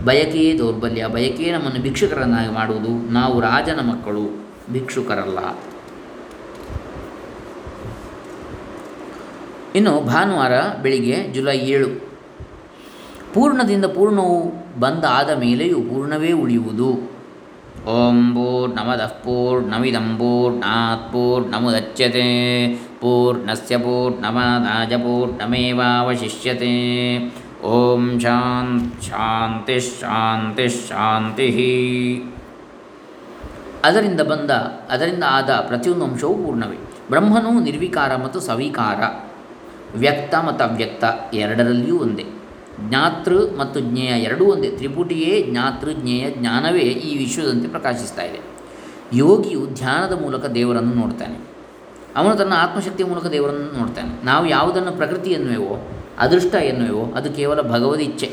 ಬಯಕೆಯೇ 0.04 0.58
ದೌರ್ಬಲ್ಯ, 0.58 1.06
ಬಯಕೆಯೇ 1.06 1.52
ನಮ್ಮನ್ನು 1.52 1.82
ಭಿಕ್ಷುಕರನ್ನಾಗಿ 1.82 2.52
ಮಾಡುವುದು. 2.52 3.12
ನಾವು 3.12 3.40
ರಾಜನ 3.40 3.80
ಮಕ್ಕಳು, 3.80 4.46
ಭಿಕ್ಷುಕರಲ್ಲ. 4.72 5.38
ಇನ್ನು 9.74 10.00
ಭಾನುವಾರ 10.00 10.52
ಬೆಳಿಗ್ಗೆ 10.82 11.28
ಜುಲೈ 11.32 11.58
ಏಳು. 11.58 12.12
ಪೂರ್ಣದಿಂದ 13.34 13.84
ಪೂರ್ಣವು 13.84 14.52
ಬಂದ 14.80 15.04
ಆದ 15.08 15.30
ಮೇಲೆಯೂ 15.38 15.76
ಪೂರ್ಣವೇ 15.76 16.32
ಉಳಿಯುವುದು. 16.32 17.12
ಓಂ 17.86 18.34
ಪೂರ್ಣಮದಃ 18.34 19.06
ಪೂರ್ಣಮಿದಂ 19.06 20.16
ಪೂರ್ಣಾತ್ 20.16 21.12
ಪೂರ್ಣಮುದಚ್ಯತೆ. 21.12 22.68
ಪೂರ್ಣಸ್ಯ 23.00 23.78
ಪೂರ್ಣಮಾದಾಯ 23.78 24.96
ಪೂರ್ಣಮೇವಾವಶಿಷ್ಯತೆ. 24.96 26.74
ಓಂ 27.62 28.20
ಶಾಂತ್ 28.20 29.02
ಶಾಂತಿ 29.02 29.80
ಶಾಂತಿ 29.80 30.68
ಶಾಂತಿ. 30.68 31.48
ಅದರಿಂದ 33.84 34.20
ಬಂದ, 34.20 34.50
ಅದರಿಂದ 34.90 35.24
ಆದ 35.28 35.64
ಪ್ರತಿಯೊಂದು 35.66 36.04
ಅಂಶವೂ 36.04 36.34
ಪೂರ್ಣವೇ. 36.34 36.76
ಬ್ರಹ್ಮನು 37.10 37.60
ನಿರ್ವಿಕಾರ 37.60 38.16
ಮತ್ತು 38.16 38.40
ಸವಿಕಾರ. 38.40 39.31
ವ್ಯಕ್ತ 39.96 40.34
ಮತ್ತು 40.34 40.64
ಅವ್ಯಕ್ತ 40.64 41.04
ಎರಡರಲ್ಲಿಯೂ 41.34 41.98
ಒಂದೇ. 41.98 42.24
ಜ್ಞಾತೃ 42.88 43.38
ಮತ್ತು 43.58 43.80
ಜ್ಞೇಯ 43.80 44.08
ಎರಡೂ 44.08 44.44
ಒಂದೇ. 44.44 44.70
ತ್ರಿಪುಟಿಯೇ 44.70 45.46
ಜ್ಞಾತೃ, 45.50 45.92
ಜ್ಞೇಯ 45.92 46.30
ಜ್ಞಾನವೇ 46.30 46.80
ಈ 46.80 47.18
ವಿಶ್ವದಂತೆ 47.18 47.68
ಪ್ರಕಾಶಿಸ್ತಾ 47.68 48.22
ಇದೆ. 48.22 48.40
ಯೋಗಿಯು 49.12 49.66
ಧ್ಯಾನದ 49.66 50.22
ಮೂಲಕ 50.22 50.44
ದೇವರನ್ನು 50.44 50.94
ನೋಡ್ತಾನೆ. 50.94 51.38
ಅವನು 52.16 52.36
ತನ್ನ 52.36 52.52
ಆತ್ಮಶಕ್ತಿಯ 52.56 53.06
ಮೂಲಕ 53.06 53.26
ದೇವರನ್ನು 53.26 53.78
ನೋಡ್ತಾನೆ. 53.78 54.24
ನಾವು 54.24 54.46
ಯಾವುದನ್ನು 54.46 54.92
ಪ್ರಕೃತಿ 54.92 55.30
ಎನ್ನುವೆವೋ, 55.30 55.88
ಅದೃಷ್ಟ 56.18 56.54
ಎನ್ನುವೆವೋ, 56.54 57.12
ಅದು 57.14 57.32
ಕೇವಲ 57.32 57.60
ಭಗವದ್ 57.60 58.00
ಇಚ್ಛೆ. 58.00 58.32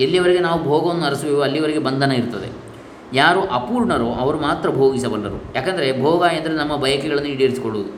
ಎಲ್ಲಿವರೆಗೆ 0.00 0.38
ನಾವು 0.38 0.64
ಭೋಗವನ್ನು 0.64 1.04
ಅರಸುವೆವೋ, 1.04 1.40
ಅಲ್ಲಿವರೆಗೆ 1.40 1.78
ಬಂಧನ 1.78 2.12
ಇರ್ತದೆ. 2.12 2.64
ಯಾರು 3.12 3.40
ಅಪೂರ್ಣರೋ 3.40 4.10
ಅವರು 4.10 4.40
ಮಾತ್ರ 4.40 4.70
ಭೋಗಿಸಬಲ್ಲರು. 4.70 5.42
ಯಾಕಂದರೆ 5.54 6.02
ಭೋಗ 6.02 6.24
ಎಂದರೆ 6.38 6.54
ನಮ್ಮ 6.54 6.76
ಬಯಕೆಗಳನ್ನು 6.76 7.28
ಈಡೇರಿಸಿಕೊಳ್ಳುವುದು. 7.28 7.90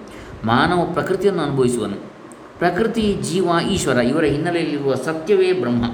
ಮಾನವ 0.47 0.91
ಪ್ರಕೃತಿಯನ್ನು 0.93 1.43
ಅನುಭವಿಸುವನು. 1.43 2.16
ಪ್ರಕೃತಿ 2.59 3.19
ಜೀವ 3.23 3.49
ಈಶ್ವರ 3.71 3.97
ಇವರ 3.97 4.25
ಹಿನ್ನೆಲೆಯಲ್ಲಿರುವ 4.25 4.95
ಸತ್ಯವೇ 4.95 5.53
ಬ್ರಹ್ಮ. 5.53 5.85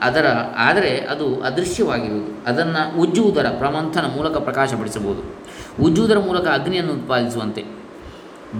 ಅದರ, 0.00 0.26
ಆದರೆ 0.56 0.98
ಅದು 0.98 1.40
ಅದೃಶ್ಯವಾಗಿರುವುದು. 1.40 2.44
ಅದನ್ನು 2.46 3.00
ಉಜ್ಜುವುದರ 3.00 3.46
ಪ್ರಮಂಥನ 3.58 4.04
ಮೂಲಕ 4.16 4.36
ಪ್ರಕಾಶಪಡಿಸಬಹುದು. 4.36 5.46
ಉಜ್ಜುವುದರ 5.84 6.18
ಮೂಲಕ 6.18 6.46
ಅಗ್ನಿಯನ್ನು 6.46 6.92
ಉತ್ಪಾದಿಸುವಂತೆ. 6.92 7.64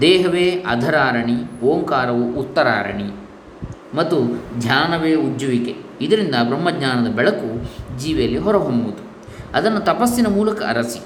ದೇಹವೇ 0.01 0.49
ಅಧರಾರಣಿ, 0.51 1.61
ಓಂಕಾರವು 1.61 2.39
ಉತ್ತರಾರಣಿ. 2.39 3.29
ಮತ್ತು 3.95 4.43
ಧ್ಯಾನವೇ 4.59 5.15
ಉಜ್ಜುವಿಕೆ. 5.15 5.75
ಇದರಿಂದ 6.01 6.35
ಬ್ರಹ್ಮಜ್ಞಾನದ 6.43 7.09
ಬೆಳಕು 7.11 7.71
ಜೀವಿಯಲ್ಲಿ 7.99 8.37
ಹೊರಹೊಮ್ಮುವುದು. 8.37 9.09
ಅದನ್ನು 9.53 9.79
ತಪಸ್ಸಿನ 9.79 10.27
ಮೂಲಕ 10.27 10.63
ಅರಸಿ. 10.63 10.99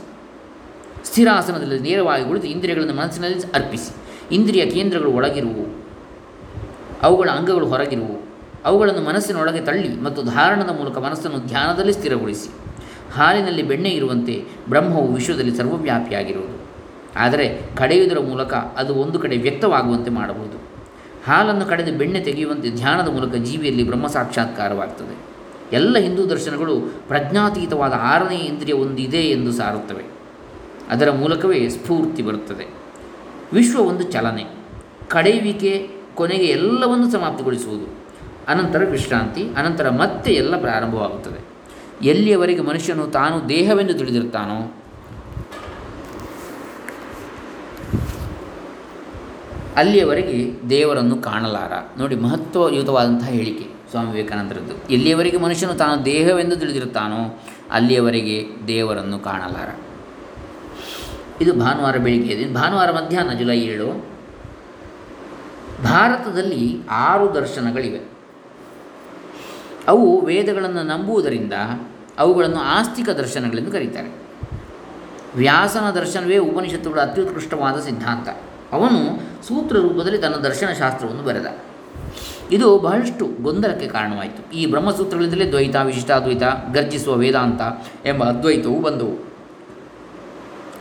ಸ್ಥಿರಾಸನದಲ್ಲಿ 1.08 1.80
ನೇರವಾಗಿ 1.80 2.26
ಕುಳಿತು 2.26 2.48
ಇಂದ್ರಿಯಗಳನ್ನು 2.48 2.94
ಮನಸ್ಸಿನಲ್ಲಿ 2.94 3.40
ಅರ್ಪಿಸಿ. 3.40 3.96
ಇಂದ್ರಿಯ 4.36 4.66
ಕೇಂದ್ರಗಳು 4.66 5.12
ಒಳಗಿರುವು. 5.12 5.83
ಅವುಗಳ 7.04 7.30
ಅಂಗಗಳು 7.30 7.68
ಹೊರಗಿರುವು. 7.68 8.26
ಅವುಗಳನ್ನು 8.66 9.02
ಮನಸ್ಸಿನೊಳಗೆ 9.02 9.62
ತಳ್ಳಿ 9.62 10.02
ಮತ್ತು 10.02 10.24
ಧಾರಣದ 10.24 10.70
ಮೂಲಕ 10.70 10.98
ಮನಸ್ಸನ್ನು 10.98 11.38
ಧ್ಯಾನದಲ್ಲಿ 11.38 11.94
ಸ್ಥಿರಗೊಳಿಸಿ. 11.94 12.50
ಹಾಲಿನಲ್ಲಿ 13.14 13.64
ಬೆಣ್ಣೆ 13.64 13.90
ಇರುವಂತೆ 13.90 14.46
ಬ್ರಹ್ಮವು 14.70 15.14
ವಿಶ್ವದಲ್ಲಿ 15.14 15.58
ಸರ್ವವ್ಯಾಪಿಯಾಗಿರುವುದು. 15.58 16.64
ಆದರೆ 17.16 17.62
ಕಡೆಯುವುದರ 17.78 18.20
ಮೂಲಕ 18.20 18.54
ಅದು 18.54 18.96
ಒಂದು 18.96 19.20
ಕಡೆ 19.20 19.38
ವ್ಯಕ್ತವಾಗುವಂತೆ 19.38 20.12
ಮಾಡಬಹುದು. 20.12 20.74
ಹಾಲನ್ನು 21.26 21.66
ಕಡೆದು 21.66 21.92
ಬೆಣ್ಣೆ 21.92 22.20
ತೆಗೆಯುವಂತೆ 22.20 22.70
ಧ್ಯಾನದ 22.70 23.08
ಮೂಲಕ 23.08 23.36
ಜೀವಿಯಲ್ಲಿ 23.36 23.84
ಬ್ರಹ್ಮ 23.84 24.08
ಸಾಕ್ಷಾತ್ಕಾರವಾಗ್ತದೆ 24.08 25.18
ಎಲ್ಲ 25.74 25.98
ಹಿಂದೂ 25.98 26.26
ದರ್ಶನಗಳು 26.26 26.80
ಪ್ರಜ್ಞಾತೀತವಾದ 27.08 27.94
ಆರನೇ 27.98 28.36
ಇಂದ್ರಿಯ 28.36 28.74
ಒಂದಿದೆ 28.74 29.18
ಎಂದು 29.18 29.52
ಸಾರುತ್ತವೆ. 29.52 30.04
ಅದರ 30.90 31.12
ಮೂಲಕವೇ 31.12 31.70
ಸ್ಫೂರ್ತಿ 31.70 32.24
ಬರುತ್ತದೆ. 32.24 32.68
ವಿಶ್ವ 33.54 33.80
ಒಂದು 33.80 34.04
ಚಲನೆ. 34.04 34.46
ಕಡೆಯುವಿಕೆ 35.08 35.90
ಕೊನೆಗೆ 36.16 36.46
ಎಲ್ಲವನ್ನು 36.46 37.12
ಸಮಾಪ್ತಿಗೊಳಿಸುವುದು. 37.12 38.04
ಅನಂತರ 38.48 38.82
ವಿಶ್ರಾಂತಿ, 38.90 39.50
ಅನಂತರ 39.58 39.90
ಮತ್ತೆ 39.90 40.34
ಎಲ್ಲ 40.34 40.60
ಪ್ರಾರಂಭವಾಗುತ್ತದೆ. 40.60 41.54
ಎಲ್ಲಿಯವರೆಗೆ 42.08 42.62
ಮನುಷ್ಯನು 42.62 43.08
ತಾನು 43.08 43.50
ದೇಹವೆಂದು 43.50 43.94
ತಿಳಿದಿರ್ತಾನೋ 43.94 44.76
ಅಲ್ಲಿಯವರೆಗೆ 49.76 50.70
ದೇವರನ್ನು 50.70 51.16
ಕಾಣಲಾರ. 51.16 52.00
ನೋಡಿ 52.00 52.16
ಮಹತ್ವಯುತವಾದಂತಹ 52.16 53.28
ಹೇಳಿಕೆ 53.28 53.66
ಸ್ವಾಮಿ 53.90 54.12
ವಿವೇಕಾನಂದರದ್ದು. 54.12 54.94
ಎಲ್ಲಿಯವರೆಗೆ 54.94 55.38
ಮನುಷ್ಯನು 55.38 55.74
ತಾನು 55.74 56.06
ದೇಹವೆಂದು 56.06 56.56
ತಿಳಿದಿರುತ್ತಾನೋ, 56.56 57.44
ಅಲ್ಲಿಯವರೆಗೆ 57.72 58.48
ದೇವರನ್ನು 58.68 59.20
ಕಾಣಲಾರ. 59.20 59.80
ಇದು 61.42 61.54
ಭಾನುವಾರ 61.54 61.98
ಬೆಳಿಗ್ಗೆ 61.98 62.54
ಭಾನುವಾರ 62.54 62.92
ಮಧ್ಯಾಹ್ನ 62.92 63.34
ಜುಲೈ 63.34 63.60
ಏಳು. 63.60 64.13
ಭಾರತದಲ್ಲಿ 65.82 66.80
ಆರು 66.90 67.34
ದರ್ಶನಗಳಿವೆ. 67.34 68.14
ಅವು 69.88 70.26
ವೇದಗಳನ್ನು 70.26 70.84
ನಂಬುವುದರಿಂದ 70.84 71.54
ಅವುಗಳನ್ನು 72.20 72.58
ಆಸ್ತಿಕ 72.58 73.10
ದರ್ಶನಗಳೆಂದು 73.10 73.72
ಕರೀತಾರೆ. 73.72 74.24
ವ್ಯಾಸನ 75.36 75.90
ದರ್ಶನವೇ 75.90 76.38
ಉಪನಿಷತ್ತುಗಳ 76.38 77.00
ಅತ್ಯುತ್ಕೃಷ್ಟವಾದ 77.00 77.80
ಸಿದ್ಧಾಂತ. 77.80 78.30
ಅವನು 78.74 79.20
ಸೂತ್ರ 79.48 79.78
ರೂಪದಲ್ಲಿ 79.78 80.18
ತನ್ನ 80.18 80.36
ದರ್ಶನಶಾಸ್ತ್ರವನ್ನು 80.36 81.24
ಬರೆದ. 81.24 81.46
ಇದು 82.52 82.80
ಬಹಳಷ್ಟು 82.80 83.44
ಗೊಂದಲಕ್ಕೆ 83.44 83.88
ಕಾರಣವಾಯಿತು. 83.88 84.52
ಈ 84.52 84.66
ಬ್ರಹ್ಮಸೂತ್ರಗಳಿಂದಲೇ 84.66 85.50
ದ್ವೈತ, 85.50 85.76
ವಿಶಿಷ್ಟಾದ್ವೈತ, 85.76 86.44
ಗರ್ಜಿಸುವ 86.74 87.16
ವೇದಾಂತ 87.16 87.62
ಎಂಬ 88.06 88.24
ಅದ್ವೈತವು 88.24 88.82
ಬಂದವು. 88.82 89.34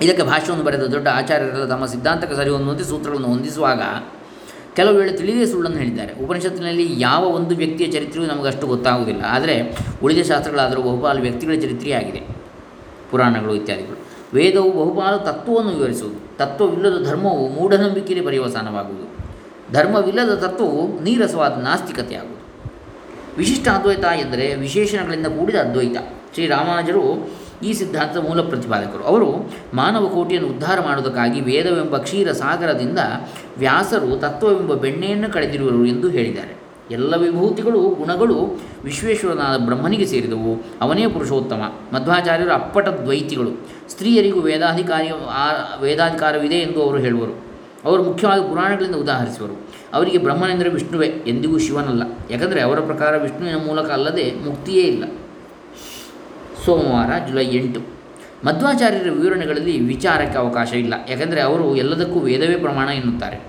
ಇದಕ್ಕೆ 0.01 0.23
ಭಾಷೆಯನ್ನು 0.23 0.65
ಬರೆದ 0.65 0.83
ದೊಡ್ಡ 0.83 1.09
ಆಚಾರ್ಯರೆಲ್ಲ 1.09 1.65
ತಮ್ಮ 1.65 1.87
ಸಿದ್ಧಾಂತಕ್ಕೆ 1.87 2.37
ಸರಿ 2.37 2.51
ಹೊಂದುವಂತೆ 2.51 2.85
ಸೂತ್ರಗಳನ್ನು 2.85 3.29
ಹೊಂದಿಸುವಾಗ 3.29 3.81
ಕೆಲವು 4.77 4.97
ವೇಳೆ 4.97 5.13
ತಿಳಿದೇ 5.13 5.47
ಸುಳ್ಳನ್ನು 5.47 5.79
ಹೇಳಿದ್ದಾರೆ. 5.79 6.25
ಉಪನಿಷತ್ತಿನಲ್ಲಿ 6.25 7.01
ಯಾವ 7.01 7.25
ಒಂದು 7.25 7.57
ವ್ಯಕ್ತಿಯ 7.57 7.87
ಚರಿತ್ರೆಯೂ 7.87 8.29
ನಮಗಷ್ಟು 8.29 8.67
ಗೊತ್ತಾಗುವುದಿಲ್ಲ. 8.67 9.23
ಆದರೆ 9.29 9.77
ಉಳಿದ 10.03 10.23
ಶಾಸ್ತ್ರಗಳಾದರೂ 10.23 10.83
ಬಹುಪಾಲು 10.83 11.21
ವ್ಯಕ್ತಿಗಳ 11.21 11.55
ಚರಿತ್ರೆಯಾಗಿದೆ 11.55 12.23
ಪುರಾಣಗಳು 13.11 13.55
ಇತ್ಯಾದಿಗಳು. 13.55 13.99
ವೇದವು 14.35 14.73
ಬಹುಪಾಲು 14.73 15.19
ತತ್ವವನ್ನು 15.19 15.71
ವಿವರಿಸುವುದು. 15.71 16.37
ತತ್ವವಿಲ್ಲದ 16.39 17.05
ಧರ್ಮವು 17.05 17.49
ಮೂಢನಂಬಿಕೆಯಲ್ಲಿ 17.49 18.27
ಪರಿವಸಾನವಾಗುವುದು 18.27 19.13
ಧರ್ಮವಿಲ್ಲದ 19.73 20.35
ತತ್ವವು 20.35 21.03
ನೀರಸವಾದ 21.03 21.63
ನಾಸ್ತಿಕತೆಯಾಗುವುದು. 21.63 22.43
ವಿಶಿಷ್ಟ 23.37 23.69
ಅದ್ವೈತ 23.69 24.05
ಎಂದರೆ 24.05 24.55
ವಿಶೇಷಣಗಳಿಂದ 24.55 25.27
ಕೂಡಿದ 25.27 25.57
ಅದ್ವೈತ. 25.57 25.97
ಶ್ರೀರಾಮಾನುಜರು 26.35 27.31
ಈ 27.65 27.73
ಸಿದ್ಧಾಂತದ 27.73 28.21
ಮೂಲ 28.21 28.41
ಪ್ರತಿಪಾದಕರು. 28.41 29.05
ಅವರು 29.05 29.55
ಮಾನವ 29.75 30.07
ಕೋಟಿಯನ್ನು 30.07 30.49
ಉದ್ಧಾರ 30.49 30.81
ಮಾಡುವುದಕ್ಕಾಗಿ 30.81 31.41
ವೇದವೆಂಬ 31.41 31.97
ಕ್ಷೀರ 31.97 32.33
ಸಾಗರದಿಂದ 32.33 32.99
ವ್ಯಾಸರು 33.59 34.21
ತತ್ವವೆಂಬ 34.21 34.75
ಬೆಣ್ಣೆಯನ್ನು 34.75 35.33
ಕಳೆದಿರುವರು 35.33 35.87
ಎಂದು 35.87 36.09
ಹೇಳಿದ್ದಾರೆ. 36.09 36.63
ಎಲ್ಲ 36.91 37.17
ವಿಭೂತಿಗಳು, 37.17 37.81
ಗುಣಗಳು 37.81 38.61
ವಿಶ್ವೇಶ್ವರನಾದ 38.85 39.61
ಬ್ರಹ್ಮನಿಗೆ 39.61 40.07
ಸೇರಿದವು. 40.07 40.63
ಅವನೇ 40.81 41.07
ಪುರುಷೋತ್ತಮ. 41.07 41.73
ಮಧ್ವಾಚಾರ್ಯರು 41.93 42.53
ಅಪ್ಪಟ 42.53 42.89
ದ್ವೈತಿಗಳು. 42.89 43.51
ಸ್ತ್ರೀಯರಿಗೂ 43.89 44.41
ವೇದಾಧಿಕಾರಿ 44.41 45.09
ವೇದಾಧಿಕಾರವಿದೆ 45.83 46.55
ಎಂದು 46.55 46.83
ಅವರು 46.83 46.99
ಹೇಳುವರು. 46.99 47.53
ಅವರು 47.85 48.03
ಮುಖ್ಯವಾಗಿ 48.03 48.43
ಪುರಾಣಗಳಿಂದ 48.43 48.95
ಉದಾಹರಿಸುವರು. 48.95 49.67
ಅವರಿಗೆ 49.95 50.19
ಬ್ರಹ್ಮನೆಂದರೆ 50.19 50.71
ವಿಷ್ಣುವೇ, 50.71 51.07
ಎಂದಿಗೂ 51.07 51.59
ಶಿವನಲ್ಲ. 51.59 52.03
ಯಾಕಂದರೆ 52.31 52.61
ಅವರ 52.61 52.81
ಪ್ರಕಾರ 52.81 53.17
ವಿಷ್ಣುವಿನ 53.17 53.57
ಮೂಲಕ 53.67 53.91
ಅಲ್ಲದೆ 53.91 54.35
ಮುಕ್ತಿಯೇ 54.47 54.83
ಇಲ್ಲ. 54.83 55.05
ಸೋಮವಾರ, 56.65 57.29
ಜುಲೈ 57.29 57.45
ಎಂಟು. 57.45 57.81
ಮಧ್ವಾಚಾರ್ಯರ 58.45 59.11
ವಿವರಣೆಗಳಲ್ಲಿ 59.11 59.81
ವಿಚಾರಕ್ಕೆ 59.81 60.39
ಅವಕಾಶ 60.39 60.73
ಇಲ್ಲ. 60.73 60.95
ಯಾಕೆಂದರೆ 61.09 61.41
ಅವರು 61.41 61.77
ಎಲ್ಲದಕ್ಕೂ 61.77 62.21
ವೇದವೇ 62.21 62.55
ಪ್ರಮಾಣ 62.55 62.89
ಎನ್ನುತ್ತಾರೆ. 62.89 63.41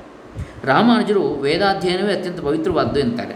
ರಾಮಾನುಜರು 0.63 1.21
ವೇದಾಧ್ಯಯನವೇ 1.21 2.13
ಅತ್ಯಂತ 2.13 2.39
ಪವಿತ್ರವಾದ್ದು 2.39 2.99
ಎನ್ನುತ್ತಾರೆ. 2.99 3.35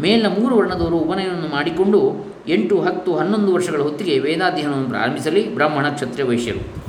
ಮೇಲಿನ 0.00 0.26
ಮೂರು 0.26 0.56
ವರ್ಣದವರು 0.56 0.96
ಉಪನಯನವನ್ನು 0.96 1.48
ಮಾಡಿಕೊಂಡು 1.48 2.26
ಎಂಟು, 2.48 2.80
ಹತ್ತು, 2.80 3.16
ಹನ್ನೊಂದು 3.16 3.54
ವರ್ಷಗಳ 3.54 3.80
ಹೊತ್ತಿಗೆ 3.80 4.18
ವೇದಾಧ್ಯಯನವನ್ನು 4.18 4.88
ಪ್ರಾರಂಭಿಸಲಿ, 4.88 5.54
ಬ್ರಾಹ್ಮಣ, 5.54 5.88
ಕ್ಷತ್ರಿಯ, 5.88 6.24
ವೈಶ್ಯರು. 6.24 6.88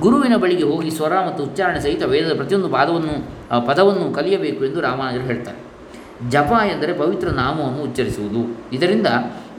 ಗುರುವಿನ 0.00 0.36
ಬಳಿಗೆ 0.36 0.62
ಹೋಗಿ 0.62 0.90
ಸ್ವರ 0.90 1.12
ಮತ್ತು 1.26 1.44
ಉಚ್ಚಾರಣೆ 1.44 1.80
ಸಹಿತ 1.80 2.02
ವೇದದ 2.02 2.36
ಪ್ರತಿಯೊಂದು 2.36 2.68
ಪಾದವನ್ನು 2.68 3.28
ಪದವನ್ನು 3.66 4.14
ಕಲಿಯಬೇಕು 4.14 4.64
ಎಂದು 4.64 4.80
ರಾಮಾನುಜರು 4.80 5.24
ಹೇಳ್ತಾರೆ. 5.24 5.58
ಜಪ 6.30 6.52
ಎಂದರೆ 6.74 6.92
ಪವಿತ್ರ 6.92 7.28
ನಾಮವನ್ನು 7.28 7.82
ಉಚ್ಚರಿಸುವುದು. 7.82 8.60
ಇದರಿಂದ 8.72 9.06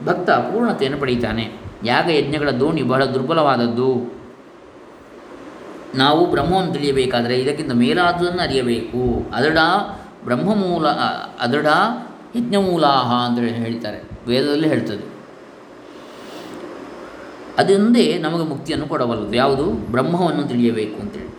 ಭಕ್ತ 0.04 0.30
ಪೂರ್ಣತೆಯನ್ನು 0.30 1.00
ಪಡೆಯುತ್ತಾನೆ. 1.00 1.67
ಯಾಗ 1.84 2.08
ಯಜ್ಞಗಳ 2.08 2.50
ದೋಣಿ 2.50 2.82
ಬಹಳ 2.82 3.04
ದುರ್ಬಲವಾದದ್ದು. 3.04 4.18
ನಾವು 5.94 6.30
ಬ್ರಹ್ಮವನ್ನು 6.30 6.72
ತಿಳಿಯಬೇಕಾದರೆ 6.72 7.40
ಇದಕ್ಕಿಂತ 7.40 7.72
ಮೇಲಾದುದನ್ನು 7.72 8.42
ಅರಿಯಬೇಕು. 8.42 9.30
ಅದಡ 9.34 9.58
ಬ್ರಹ್ಮಮೂಲ 10.24 10.88
ಅದಡ 11.40 11.66
ಯಜ್ಞಮೂಲಾಹ 12.36 13.12
ಅಂತ 13.12 13.38
ಹೇಳ್ತಾರೆ. 13.38 14.02
ವೇದದಲ್ಲಿ 14.26 14.68
ಹೇಳ್ತದೆ. 14.68 15.18
ಅದೊಂದೇ 17.58 18.18
ನಮಗೆ 18.18 18.44
ಮುಕ್ತಿಯನ್ನು 18.44 18.86
ಕೊಡಬಲ್ಲದು. 18.86 19.34
ಯಾವುದು? 19.34 19.72
ಬ್ರಹ್ಮವನ್ನು 19.72 20.44
ತಿಳಿಯಬೇಕು 20.44 21.00
ಅಂತೇಳಿ 21.00 21.38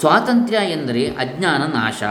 ಸ್ವಾತಂತ್ರ್ಯ 0.00 0.58
ಎಂದರೆ 0.70 1.06
ಅಜ್ಞಾನ 1.06 1.62
ನಾಶ. 1.62 2.02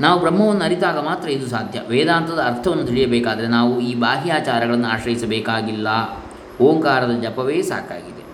ನಾವು 0.00 0.20
ಬ್ರಹ್ಮವನ್ನು 0.20 0.64
ಅರಿತಾಗ 0.64 0.98
ಮಾತ್ರ 0.98 1.28
ಇದು 1.28 1.46
ಸಾಧ್ಯ. 1.46 1.80
ವೇದಾಂತದ 1.88 2.38
ಅರ್ಥವನ್ನು 2.38 2.84
ತಿಳಿಯಬೇಕಾದರೆ 2.84 3.46
ನಾವು 3.46 3.80
ಈ 3.80 3.94
ಬಾಹ್ಯಾಚಾರಗಳನ್ನು 3.94 4.88
ಆಶ್ರಯಿಸಬೇಕಾಗಿಲ್ಲ. 4.88 5.88
ಓಂಕಾರದ 6.60 7.12
ಜಪವೇ 7.22 7.62
ಸಾಕಾಗಿದೆ. 7.62 8.24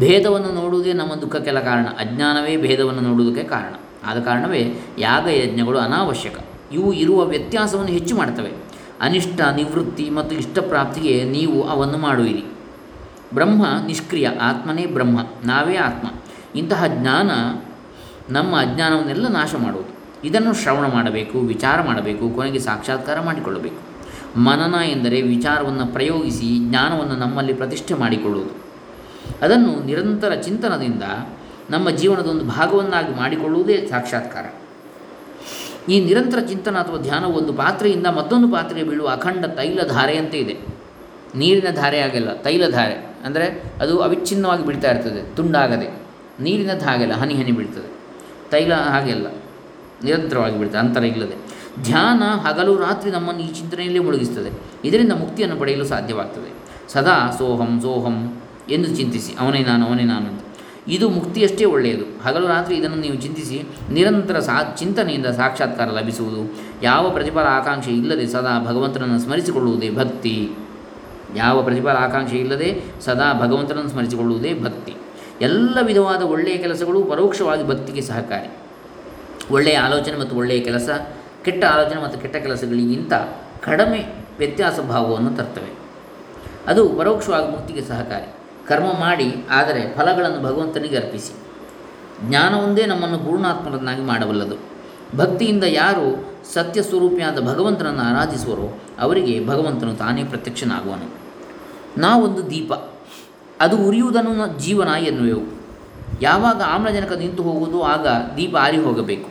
ಭೇದವನ್ನು 0.00 0.52
ನೋಡುವುದೇ 0.52 0.92
ನಮ್ಮ 0.92 1.14
ದುಃಖಕ್ಕೆಲ್ಲ 1.14 1.60
ಕಾರಣ. 1.60 1.84
ಅಜ್ಞಾನವೇ 1.84 2.56
ಭೇದವನ್ನು 2.56 3.00
ನೋಡುವುದಕ್ಕೆ 3.00 3.48
ಕಾರಣ. 3.48 3.74
ಆದ 4.06 4.20
ಕಾರಣವೇ 4.20 4.74
ಯಾಗ 4.98 5.26
ಯಜ್ಞಗಳು 5.26 5.78
ಅನಾವಶ್ಯಕ. 5.78 6.38
ಇವು 6.72 6.92
ಇರುವ 6.92 7.24
ವ್ಯತ್ಯಾಸವನ್ನು 7.24 7.90
ಹೆಚ್ಚು 7.90 8.16
ಮಾಡ್ತವೆ. 8.16 8.52
ಅನಿಷ್ಟ, 9.00 9.40
ನಿವೃತ್ತಿ 9.40 10.10
ಮತ್ತು 10.10 10.36
ಇಷ್ಟಪ್ರಾಪ್ತಿಗೆ 10.36 11.24
ನೀವು 11.24 11.68
ಅವನ್ನು 11.68 11.98
ಮಾಡುವಿರಿ. 11.98 12.44
ಬ್ರಹ್ಮ 13.34 13.66
ನಿಷ್ಕ್ರಿಯ, 13.86 14.28
ಆತ್ಮನೇ 14.28 14.86
ಬ್ರಹ್ಮ, 14.86 15.20
ನಾವೇ 15.44 15.76
ಆತ್ಮ. 15.76 16.08
ಇಂತಹ 16.54 16.84
ಜ್ಞಾನ 16.86 17.30
ನಮ್ಮ 18.32 18.60
ಅಜ್ಞಾನವನ್ನೆಲ್ಲ 18.60 19.28
ನಾಶ 19.28 19.54
ಮಾಡುವುದು. 19.54 19.93
ಇದನ್ನು 20.28 20.52
ಶ್ರವಣ 20.60 20.86
ಮಾಡಬೇಕು, 20.96 21.36
ವಿಚಾರ 21.52 21.78
ಮಾಡಬೇಕು, 21.88 22.24
ಕೊನೆಗೆ 22.36 22.60
ಸಾಕ್ಷಾತ್ಕಾರ 22.68 23.18
ಮಾಡಿಕೊಳ್ಳಬೇಕು. 23.20 23.80
ಮನನ 24.46 24.76
ಎಂದರೆ 24.94 25.18
ವಿಚಾರವನ್ನು 25.34 25.86
ಪ್ರಯೋಗಿಸಿ 25.96 26.48
ಜ್ಞಾನವನ್ನು 26.68 27.16
ನಮ್ಮಲ್ಲಿ 27.24 27.54
ಪ್ರತಿಷ್ಠೆ 27.60 27.94
ಮಾಡಿಕೊಳ್ಳುವುದು. 27.94 28.54
ಅದನ್ನು 29.44 29.72
ನಿರಂತರ 29.88 30.32
ಚಿಂತನದಿಂದ 30.46 31.04
ನಮ್ಮ 31.70 31.86
ಜೀವನದ 32.00 32.28
ಒಂದು 32.34 32.44
ಭಾಗವನ್ನಾಗಿ 32.56 33.12
ಮಾಡಿಕೊಳ್ಳುವುದೇ 33.20 33.76
ಸಾಕ್ಷಾತ್ಕಾರ. 33.90 34.46
ಈ 35.92 35.96
ನಿರಂತರ 36.08 36.40
ಚಿಂತನ 36.50 36.76
ಅಥವಾ 36.84 36.98
ಧ್ಯಾನ 36.98 37.24
ಒಂದು 37.38 37.52
ಪಾತ್ರೆಯಿಂದ 37.52 38.08
ಮತ್ತೊಂದು 38.18 38.48
ಪಾತ್ರೆಗೆ 38.48 38.86
ಬೀಳುವ 38.88 39.08
ಅಖಂಡ 39.08 39.44
ತೈಲ 39.58 39.80
ಧಾರೆಯಂತೆ 39.88 40.38
ಇದೆ. 40.44 40.54
ನೀರಿನ 41.40 41.70
ಧಾರೆ 41.80 41.98
ಆಗಿಲ್ಲ 42.00 42.30
ತೈಲ 42.46 42.64
ಧಾರೆ 42.70 42.96
ಅಂದರೆ 43.26 43.46
ಅದು 43.82 43.94
ಅವಿಚ್ಛಿನ್ನವಾಗಿ 44.06 44.64
ಬೀಳ್ತಾ 44.66 44.88
ಇರ್ತದೆ, 44.90 45.22
ತುಂಡಾಗದೆ. 45.36 45.88
ನೀರಿನದ್ದು 46.44 46.84
ಹಾಗೆಲ್ಲ 46.84 47.14
ಹನಿ 47.22 47.34
ಹನಿ 47.34 47.52
ಬೀಳ್ತದೆ. 47.58 47.88
ತೈಲ 48.52 48.72
ಹಾಗೆಲ್ಲ. 48.94 49.26
ನಿರಂತರವಾಗಿ 50.04 50.58
ಬಿಡುತ್ತೆ 50.58 50.78
ಅಂತರ 50.78 51.04
ಇಲ್ಲದೆ. 51.04 51.36
ಧ್ಯಾನ 51.82 52.22
ಹಗಲು 52.48 52.76
ರಾತ್ರಿ 52.76 53.10
ನಮ್ಮನ್ನು 53.10 53.42
ಈ 53.42 53.52
ಚಿಂತನೆಯಲ್ಲಿ 53.52 53.98
ಮುಳುಗಿಸುತ್ತದೆ 53.98 54.50
ಇದರಿಂದ 54.88 55.12
ಮುಕ್ತಿಯನ್ನು 55.12 55.56
ಪಡೆಯಲು 55.56 55.84
ಸಾಧ್ಯವಾಗ್ತದೆ. 55.84 56.50
ಸದಾ 56.92 57.30
ಸೋಹಂ 57.38 57.80
ಸೋಹಂ 57.80 58.42
ಎಂದು 58.70 58.96
ಚಿಂತಿಸಿ, 58.96 59.32
ಅವನೇ 59.40 59.58
ನಾನು 59.58 59.86
ಅವನೇ 59.86 60.02
ನಾನು 60.02 60.26
ಅಂತ. 60.26 60.40
ಇದು 60.88 61.08
ಮುಕ್ತಿಯಷ್ಟೇ 61.08 61.64
ಒಳ್ಳೆಯದು. 61.64 62.22
ಹಗಲು 62.22 62.46
ರಾತ್ರಿ 62.46 62.76
ಇದನ್ನು 62.76 62.96
ನೀವು 62.96 63.14
ಚಿಂತಿಸಿ, 63.14 63.62
ನಿರಂತರ 63.92 64.38
ಸಾ 64.38 64.74
ಚಿಂತನೆಯಿಂದ 64.76 65.26
ಸಾಕ್ಷಾತ್ಕಾರ 65.26 65.88
ಲಭಿಸುವುದು. 65.90 66.54
ಯಾವ 66.82 67.10
ಪ್ರತಿಫಲ 67.10 67.46
ಆಕಾಂಕ್ಷೆ 67.50 67.90
ಇಲ್ಲದೆ 67.90 68.26
ಸದಾ 68.26 68.64
ಭಗವಂತನನ್ನು 68.66 69.18
ಸ್ಮರಿಸಿಕೊಳ್ಳುವುದೇ 69.18 69.90
ಭಕ್ತಿ. 69.90 70.50
ಯಾವ 71.36 71.62
ಪ್ರತಿಫಲ 71.62 71.88
ಆಕಾಂಕ್ಷೆ 71.88 72.36
ಇಲ್ಲದೆ 72.36 72.82
ಸದಾ 73.00 73.32
ಭಗವಂತನನ್ನು 73.40 73.90
ಸ್ಮರಿಸಿಕೊಳ್ಳುವುದೇ 73.90 74.54
ಭಕ್ತಿ. 74.54 74.94
ಎಲ್ಲ 75.40 75.78
ವಿಧವಾದ 75.82 76.22
ಒಳ್ಳೆಯ 76.22 76.56
ಕೆಲಸಗಳು 76.56 77.02
ಪರೋಕ್ಷವಾಗಿ 77.02 77.68
ಭಕ್ತಿಗೆ 77.68 78.00
ಸಹಕಾರಿ. 78.00 78.50
ಒಳ್ಳೆಯ 79.50 79.78
ಆಲೋಚನೆ 79.78 80.18
ಮತ್ತು 80.18 80.36
ಒಳ್ಳೆಯ 80.36 80.60
ಕೆಲಸ, 80.60 80.88
ಕೆಟ್ಟ 81.44 81.64
ಆಲೋಚನೆ 81.64 82.02
ಮತ್ತು 82.02 82.18
ಕೆಟ್ಟ 82.18 82.36
ಕೆಲಸಗಳಿಗಿಂತ 82.36 83.12
ಕಡಿಮೆ 83.60 84.04
ವ್ಯತ್ಯಾಸ 84.38 84.80
ಭಾವವನ್ನು 84.80 85.30
ತರ್ತವೆ. 85.30 85.78
ಅದು 86.66 86.88
ಪರೋಕ್ಷವಾಗಿ 86.88 87.50
ಮುಕ್ತಿಗೆ 87.50 87.82
ಸಹಕಾರಿ. 87.82 88.34
ಕರ್ಮ 88.68 88.86
ಮಾಡಿ, 89.00 89.34
ಆದರೆ 89.50 89.94
ಫಲಗಳನ್ನು 89.94 90.42
ಭಗವಂತನಿಗೆ 90.42 90.96
ಅರ್ಪಿಸಿ. 90.96 91.32
ಜ್ಞಾನವೊಂದೇ 92.28 92.86
ನಮ್ಮನ್ನು 92.86 93.18
ಪೂರ್ಣಾತ್ಮರನ್ನಾಗಿ 93.18 94.00
ಮಾಡಬಲ್ಲದು. 94.00 94.56
ಭಕ್ತಿಯಿಂದ 95.16 95.64
ಯಾರು 95.64 96.34
ಸತ್ಯ 96.54 96.82
ಸ್ವರೂಪಿಯಾದ 96.82 97.40
ಭಗವಂತನನ್ನು 97.40 98.02
ಆರಾಧಿಸುವರೋ 98.02 98.82
ಅವರಿಗೆ 98.98 99.46
ಭಗವಂತನು 99.46 99.94
ತಾನೇ 99.94 100.24
ಪ್ರತ್ಯಕ್ಷನಾಗುವನು. 100.24 101.14
ನಾವೊಂದು 102.00 102.50
ದೀಪ. 102.50 102.72
ಅದು 103.60 103.76
ಉರಿಯುವುದನ್ನು 103.76 104.58
ಜೀವನ 104.58 104.88
ಎನ್ನುವೆವು. 104.88 105.53
ಯಾವಾಗ 106.22 106.62
ಆಮ್ಲಜನಕ 106.66 107.12
ನಿಂತು 107.12 107.42
ಹೋಗುವುದು 107.42 107.82
ಆಗ 107.82 108.06
ದೀಪ 108.36 108.56
ಆರಿ 108.56 108.78
ಹೋಗಬೇಕು. 108.78 109.28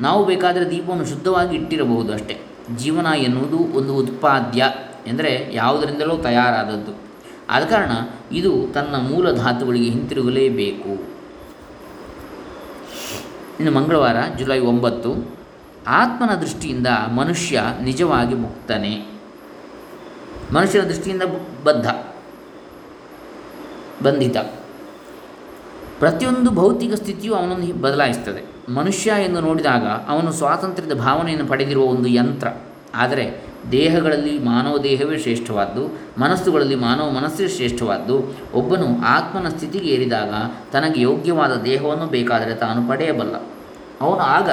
ನಾವು 0.00 0.24
ಬೇಕಾದರೆ 0.24 0.70
ದೀಪವನ್ನು 0.70 1.06
ಶುದ್ಧವಾಗಿ 1.06 1.56
ಇಟ್ಟಿರಬಹುದು 1.56 2.12
ಅಷ್ಟೇ. 2.12 2.40
ಜೀವನ 2.76 3.06
ಎನ್ನುವುದು 3.06 3.58
ಒಂದು 3.78 3.96
ಉತ್ಪಾದ್ಯ 3.96 4.72
ಎಂದರೆ 5.06 5.50
ಯಾವುದರಿಂದಲೂ 5.52 6.16
ತಯಾರಾದದ್ದು. 6.16 6.98
ಆದ 7.50 7.62
ಕಾರಣ 7.62 7.90
ಇದು 8.32 8.72
ತನ್ನ 8.74 8.96
ಮೂಲ 8.96 9.32
ಧಾತುಗಳಿಗೆ 9.32 9.90
ಹಿಂತಿರುಗಲೇಬೇಕು. 9.90 11.16
ಇನ್ನು 13.60 13.70
ಮಂಗಳವಾರ, 13.70 14.16
ಜುಲೈ 14.38 14.58
ಒಂಬತ್ತು, 14.58 15.36
ಆತ್ಮನ 15.86 16.34
ದೃಷ್ಟಿಯಿಂದ 16.34 16.86
ಮನುಷ್ಯ 17.14 17.62
ನಿಜವಾಗಿ 17.82 18.34
ಮುಕ್ತನೇ. 18.34 19.20
ಮನುಷ್ಯನ 20.52 20.82
ದೃಷ್ಟಿಯಿಂದ 20.82 21.22
ಬದ್ಧ, 21.64 21.88
ಬಂಧಿತ. 24.02 24.36
ಪ್ರತಿಯೊಂದು 25.98 26.50
ಭೌತಿಕ 26.50 26.94
ಸ್ಥಿತಿಯು 26.94 27.34
ಅವನನ್ನು 27.34 27.80
ಬದಲಾಯಿಸ್ತದೆ 27.80 28.72
ಮನುಷ್ಯ 28.72 29.12
ಎಂದು 29.24 29.40
ನೋಡಿದಾಗ 29.40 29.86
ಅವನು 29.86 30.32
ಸ್ವಾತಂತ್ರ್ಯದ 30.32 30.94
ಭಾವನೆಯನ್ನು 30.94 31.46
ಪಡೆದಿರುವ 31.46 31.84
ಒಂದು 31.84 32.08
ಯಂತ್ರ. 32.08 32.48
ಆದರೆ 32.94 33.44
ದೇಹಗಳಲ್ಲಿ 33.72 34.38
ಮಾನವ 34.38 34.78
ದೇಹವೇ 34.78 35.18
ಶ್ರೇಷ್ಠವಾದ್ದು, 35.18 35.98
ಮನಸ್ಸುಗಳಲ್ಲಿ 36.20 36.74
ಮಾನವ 36.74 37.10
ಮನಸ್ಸೇ 37.10 37.48
ಶ್ರೇಷ್ಠವಾದ್ದು. 37.48 38.36
ಒಬ್ಬನು 38.54 39.02
ಆತ್ಮನ 39.02 39.48
ಸ್ಥಿತಿಗೆ 39.48 39.88
ಏರಿದಾಗ 39.88 40.32
ತನಗೆ 40.72 41.00
ಯೋಗ್ಯವಾದ 41.00 41.54
ದೇಹವನ್ನು 41.54 42.06
ಬೇಕಾದರೆ 42.06 42.54
ತಾನು 42.54 42.88
ಪಡೆಯಬಲ್ಲ. 42.88 43.34
ಅವನು 44.00 44.20
ಆಗ 44.20 44.50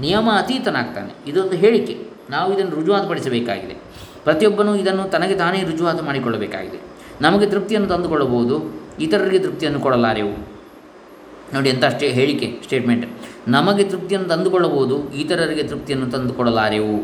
ನಿಯಮ 0.00 0.30
ಅತೀತನಾಗ್ತಾನೆ 0.30 1.30
ಇದೊಂದು 1.30 1.52
ಹೇಳಿಕೆ. 1.52 1.98
ನಾವು 2.30 2.54
ಇದನ್ನು 2.54 2.74
ರುಜುವಾತುಪಡಿಸಬೇಕಾಗಿದೆ. 2.74 3.76
ಪ್ರತಿಯೊಬ್ಬನೂ 4.24 4.74
ಇದನ್ನು 4.74 5.10
ತನಗೆ 5.10 5.36
ತಾನೇ 5.36 5.62
ರುಜುವಾತು 5.62 6.04
ಮಾಡಿಕೊಳ್ಳಬೇಕಾಗಿದೆ. 6.04 6.80
ನಮಗೆ 7.20 7.46
ತೃಪ್ತಿಯನ್ನು 7.46 7.88
ತಂದುಕೊಳ್ಳಬಹುದು, 7.88 8.82
ಇತರರಿಗೆ 9.00 9.38
ತೃಪ್ತಿಯನ್ನು 9.38 9.80
ಕೊಡಲಾರೆವು. 9.80 10.51
ನೋಡಿ 11.54 11.68
ಎಂಥ 11.68 11.84
ಅಷ್ಟೇ 11.84 12.08
ಹೇಳಿಕೆ 12.08 12.60
ಸ್ಟೇಟ್ಮೆಂಟ್ 12.62 13.06
ನಮಗೆ 13.48 13.84
ತೃಪ್ತಿಯನ್ನು 13.84 14.28
ತಂದುಕೊಳ್ಳಬಹುದು, 14.28 15.12
ಇತರರಿಗೆ 15.12 15.62
ತೃಪ್ತಿಯನ್ನು 15.62 16.10
ತಂದುಕೊಡಲಾರೆವು. 16.10 16.96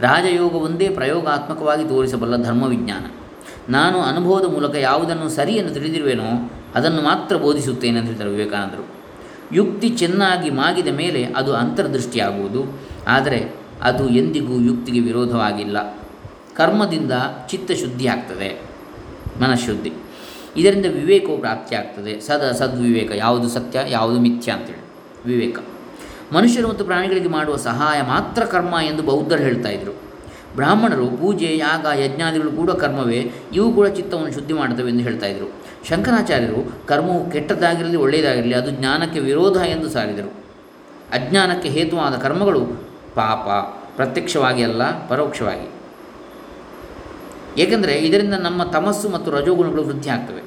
ರಾಜಯೋಗ 0.00 0.54
ಒಂದೇ 0.54 0.88
ಪ್ರಯೋಗಾತ್ಮಕವಾಗಿ 0.88 1.88
ತೋರಿಸಬಲ್ಲ 1.88 2.36
ಧರ್ಮವಿಜ್ಞಾನ. 2.36 3.04
ನಾನು 3.68 4.00
ಅನುಭವದ 4.00 4.44
ಮೂಲಕ 4.44 4.74
ಯಾವುದನ್ನು 4.74 5.28
ಸರಿ 5.28 5.52
ಎಂದು 5.52 5.74
ತಿಳಿದಿರುವೆನೋ, 5.74 6.50
ಅದನ್ನು 6.74 7.02
ಮಾತ್ರ 7.02 7.36
ಬೋಧಿಸುತ್ತೇನೆ 7.36 7.98
ಅಂತ 7.98 8.08
ಹೇಳ್ತಾರೆ 8.08 8.30
ವಿವೇಕಾನಂದರು. 8.30 8.84
ಯುಕ್ತಿ 9.52 9.88
ಚೆನ್ನಾಗಿ 9.88 10.50
ಮಾಗಿದ 10.50 10.86
ಮೇಲೆ 10.86 11.24
ಅದು 11.24 11.54
ಅಂತರ್ದೃಷ್ಟಿಯಾಗುವುದು, 11.54 12.80
ಆದರೆ 13.08 13.54
ಅದು 13.82 14.08
ಎಂದಿಗೂ 14.08 14.60
ಯುಕ್ತಿಗೆ 14.60 15.00
ವಿರೋಧವಾಗಿಲ್ಲ. 15.00 15.78
ಕರ್ಮದಿಂದ 16.56 17.12
ಚಿತ್ತಶುದ್ಧಿ 17.50 18.06
ಆಗ್ತದೆ 18.06 18.62
ಮನಃಶುದ್ಧಿ. 19.40 19.92
ಇದರಿಂದ 20.56 20.86
ವಿವೇಕವು 20.86 21.38
ಪ್ರಾಪ್ತಿಯಾಗ್ತದೆ 21.38 22.20
ಸದ 22.20 22.52
ಸದ್ವಿವೇಕ, 22.52 23.12
ಯಾವುದು 23.14 23.48
ಸತ್ಯ, 23.48 23.80
ಯಾವುದು 23.88 24.20
ಮಿಥ್ಯ 24.20 24.52
ಅಂತೇಳಿ. 24.52 24.82
ವಿವೇಕ. 25.26 25.58
ಮನುಷ್ಯರು 26.32 26.68
ಮತ್ತು 26.68 26.84
ಪ್ರಾಣಿಗಳಿಗೆ 26.84 27.28
ಮಾಡುವ 27.28 27.56
ಸಹಾಯ 27.56 28.02
ಮಾತ್ರ 28.02 28.44
ಕರ್ಮ 28.44 28.74
ಎಂದು 28.86 29.02
ಬೌದ್ಧರು 29.02 29.42
ಹೇಳ್ತಾ 29.42 29.68
ಇದ್ದರು 29.68 29.94
ಬ್ರಾಹ್ಮಣರು 30.54 31.06
ಪೂಜೆ, 31.06 31.56
ಯಾಗ, 31.56 31.86
ಯಜ್ಞಾದಿಗಳು 31.98 32.52
ಕೂಡ 32.52 32.70
ಕರ್ಮವೇ, 32.70 33.32
ಇವು 33.52 33.72
ಕೂಡ 33.72 33.86
ಚಿತ್ತವನ್ನು 33.86 34.32
ಶುದ್ಧಿ 34.32 34.54
ಮಾಡುತ್ತವೆ 34.54 34.90
ಎಂದು 34.90 35.02
ಹೇಳ್ತಾ 35.02 35.26
ಇದ್ದರು 35.26 35.52
ಶಂಕರಾಚಾರ್ಯರು, 35.88 36.86
ಕರ್ಮವು 36.86 37.30
ಕೆಟ್ಟದ್ದಾಗಿರಲಿ, 37.30 37.96
ಒಳ್ಳೆಯದಾಗಿರಲಿ, 37.96 38.54
ಅದು 38.54 38.70
ಜ್ಞಾನಕ್ಕೆ 38.70 39.20
ವಿರೋಧ 39.20 39.56
ಎಂದು 39.56 39.88
ಸಾರಿದರು. 39.88 40.28
ಅಜ್ಞಾನಕ್ಕೆ 41.12 41.68
ಹೇತುವಾದ 41.68 42.14
ಕರ್ಮಗಳು 42.14 42.60
ಪಾಪ, 43.14 43.48
ಪ್ರತ್ಯಕ್ಷವಾಗಿ 43.96 44.62
ಅಲ್ಲ, 44.62 45.06
ಪರೋಕ್ಷವಾಗಿ. 45.08 45.81
ಏಕೆಂದರೆ 47.58 47.92
ಇದರಿಂದ 47.92 48.34
ನಮ್ಮ 48.34 48.62
ತಮಸ್ಸು 48.62 49.08
ಮತ್ತು 49.08 49.30
ರಜೋಗುಣಗಳು 49.30 49.84
ವೃದ್ಧಿ 49.84 50.10
ಆಗ್ತವೆ. 50.10 50.42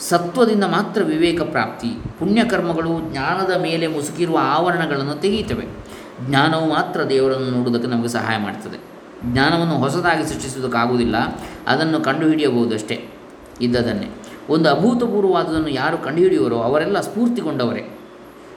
ಸತ್ವದಿಂದ 0.00 0.64
ಮಾತ್ರ 0.64 1.02
ವಿವೇಕ 1.02 1.42
ಪ್ರಾಪ್ತಿ, 1.42 1.88
ಪುಣ್ಯಕರ್ಮಗಳು 2.18 3.12
ಜ್ಞಾನದ 3.12 3.60
ಮೇಲೆ 3.60 3.86
ಮುಸುಕಿರುವ 3.86 4.38
ಆವರಣಗಳನ್ನು 4.42 5.20
ತೆಗೆಯುತ್ತವೆ. 5.20 5.66
ಜ್ಞಾನವು 6.28 6.68
ಮಾತ್ರ 6.68 7.08
ದೇವರನ್ನು 7.08 7.50
ನೋಡುವುದಕ್ಕೆ 7.50 7.88
ನಮಗೆ 7.88 8.08
ಸಹಾಯ 8.08 8.36
ಮಾಡ್ತದೆ. 8.38 8.78
ಜ್ಞಾನವನ್ನು 9.32 9.78
ಹೊಸದಾಗಿ 9.78 10.34
ಸೃಷ್ಟಿಸುವುದಕ್ಕಾಗುವುದಿಲ್ಲ, 10.34 11.16
ಅದನ್ನು 11.66 12.00
ಕಂಡುಹಿಡಿಯಬಹುದಷ್ಟೇ. 12.00 13.08
ಇದ್ದದನ್ನೇ 13.60 14.10
ಒಂದು 14.48 14.70
ಅಭೂತಪೂರ್ವವಾದುದನ್ನು 14.70 15.68
ಯಾರು 15.68 15.98
ಕಂಡುಹಿಡಿಯುವರೋ 15.98 16.58
ಅವರೆಲ್ಲ 16.58 17.00
ಸ್ಫೂರ್ತಿಗೊಂಡವರೇ. 17.00 17.98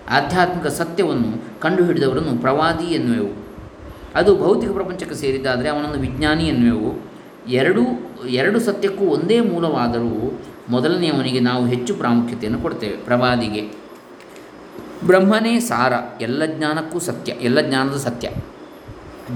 ಆಧ್ಯಾತ್ಮಿಕ 0.09 0.67
ಸತ್ಯವನ್ನು 0.67 1.61
ಕಂಡುಹಿಡಿದವರನ್ನು 1.61 2.41
ಪ್ರವಾದಿ 2.41 2.85
ಎನ್ನುವೆವು. 2.85 3.47
ಅದು 4.15 4.37
ಭೌತಿಕ 4.37 4.71
ಪ್ರಪಂಚಕ್ಕೆ 4.71 5.15
ಸೇರಿದ್ದಾದರೆ 5.15 5.69
ಅವನನ್ನು 5.69 5.99
ವಿಜ್ಞಾನಿ 5.99 6.47
ಎನ್ನುವೆವು. 6.47 7.12
ಎರಡೂ, 7.49 7.81
ಎರಡು 8.27 8.59
ಸತ್ಯಕ್ಕೂ 8.59 9.05
ಒಂದೇ 9.05 9.39
ಮೂಲವಾದರೂ 9.39 10.41
ಮೊದಲನೆಯವನಿಗೆ 10.69 11.39
ನಾವು 11.39 11.65
ಹೆಚ್ಚು 11.65 11.95
ಪ್ರಾಮುಖ್ಯತೆಯನ್ನು 11.95 12.61
ಕೊಡ್ತೇವೆ. 12.61 12.97
ಪ್ರವಾದಿಗೆ, 12.97 13.83
ಬ್ರಹ್ಮನೇ 15.05 15.59
ಸಾರ, 15.59 15.93
ಎಲ್ಲ 16.21 16.45
ಜ್ಞಾನಕ್ಕೂ 16.45 16.99
ಸತ್ಯ, 16.99 17.31
ಎಲ್ಲ 17.31 17.61
ಜ್ಞಾನದ 17.61 17.97
ಸತ್ಯ. 17.97 18.29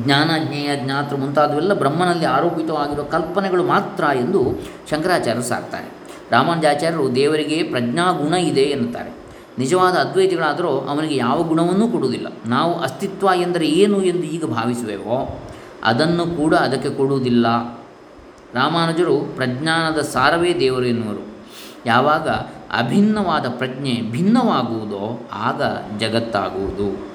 ಜ್ಞಾನ, 0.05 0.29
ಜ್ಞೇಯ, 0.43 0.69
ಜ್ಞಾತೃ 0.75 1.15
ಮುಂತಾದವೆಲ್ಲ 1.15 1.73
ಬ್ರಹ್ಮನಲ್ಲಿ 1.73 2.25
ಆರೋಪಿತವಾಗಿರುವ 2.25 3.03
ಕಲ್ಪನೆಗಳು 3.03 3.63
ಮಾತ್ರ 3.63 4.03
ಎಂದು 4.03 4.59
ಶಂಕರಾಚಾರ್ಯರು 4.89 5.47
ಸಾರ್ತಾರೆ 5.47 5.91
ರಾಮಾನುಜಾಚಾರ್ಯರು 6.31 7.15
ದೇವರಿಗೆ 7.15 7.63
ಪ್ರಜ್ಞಾಗುಣ 7.63 8.33
ಇದೆ 8.33 8.61
ಎನ್ನುತ್ತಾರೆ. 8.61 9.09
ನಿಜವಾದ 9.59 9.93
ಅದ್ವೈತಿಗಳಾದರೂ 9.93 10.69
ಅವನಿಗೆ 10.69 11.15
ಯಾವ 11.15 11.43
ಗುಣವನ್ನೂ 11.43 11.87
ಕೊಡುವುದಿಲ್ಲ. 11.87 12.27
ನಾವು 12.45 12.79
ಅಸ್ತಿತ್ವ 12.79 13.29
ಎಂದರೆ 13.35 13.67
ಏನು 13.67 14.03
ಎಂದು 14.03 14.23
ಈಗ 14.23 14.45
ಭಾವಿಸುವೆವೋ, 14.45 15.39
ಅದನ್ನು 15.83 16.25
ಕೂಡ 16.25 16.55
ಅದಕ್ಕೆ 16.55 16.89
ಕೊಡುವುದಿಲ್ಲ. 16.89 17.76
ರಾಮಾನುಜರು 18.53 19.19
ಪ್ರಜ್ಞಾನದ 19.35 20.01
ಸಾರವೇ 20.01 20.53
ದೇವರು 20.59 20.85
ಎನ್ನುವರು. 20.85 21.27
ಯಾವಾಗ 21.85 22.29
ಅಭಿನ್ನವಾದ 22.77 23.45
ಪ್ರಜ್ಞೆ 23.49 24.01
ಭಿನ್ನವಾಗುವುದೋ 24.11 25.29
ಆಗ 25.33 25.61
ಜಗತ್ತಾಗುವುದು. 25.99 27.07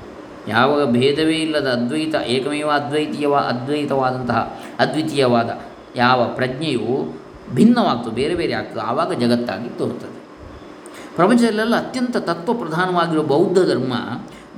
ಯಾವಾಗ 0.48 0.90
ಭೇದವೇ 0.90 1.34
ಇಲ್ಲದ 1.34 1.66
ಅದ್ವೈತ 1.66 2.14
ಏಕಮೇವ 2.14 2.70
ಅದ್ವೈತೀಯವ 2.70 3.34
ಅದ್ವೈತವಾದಂತಹ 3.34 4.60
ಅದ್ವಿತೀಯವಾದ 4.78 5.60
ಯಾವ 5.96 6.24
ಪ್ರಜ್ಞೆಯು 6.24 7.22
ಭಿನ್ನವಾಗ್ತದೆ, 7.54 8.14
ಬೇರೆ 8.14 8.34
ಬೇರೆ 8.34 8.52
ಆಗ್ತದೆ, 8.52 8.80
ಆವಾಗ 8.80 9.12
ಜಗತ್ತಾಗಿ 9.12 9.78
ತೋರುತ್ತದೆ. 9.78 10.22
ಪ್ರಪಂಚದಲ್ಲೆಲ್ಲ 11.16 11.76
ಅತ್ಯಂತ 11.76 12.16
ತತ್ವ 12.16 12.54
ಪ್ರಧಾನವಾಗಿರುವ 12.54 13.24
ಬೌದ್ಧ 13.24 13.58
ಧರ್ಮ 13.58 13.92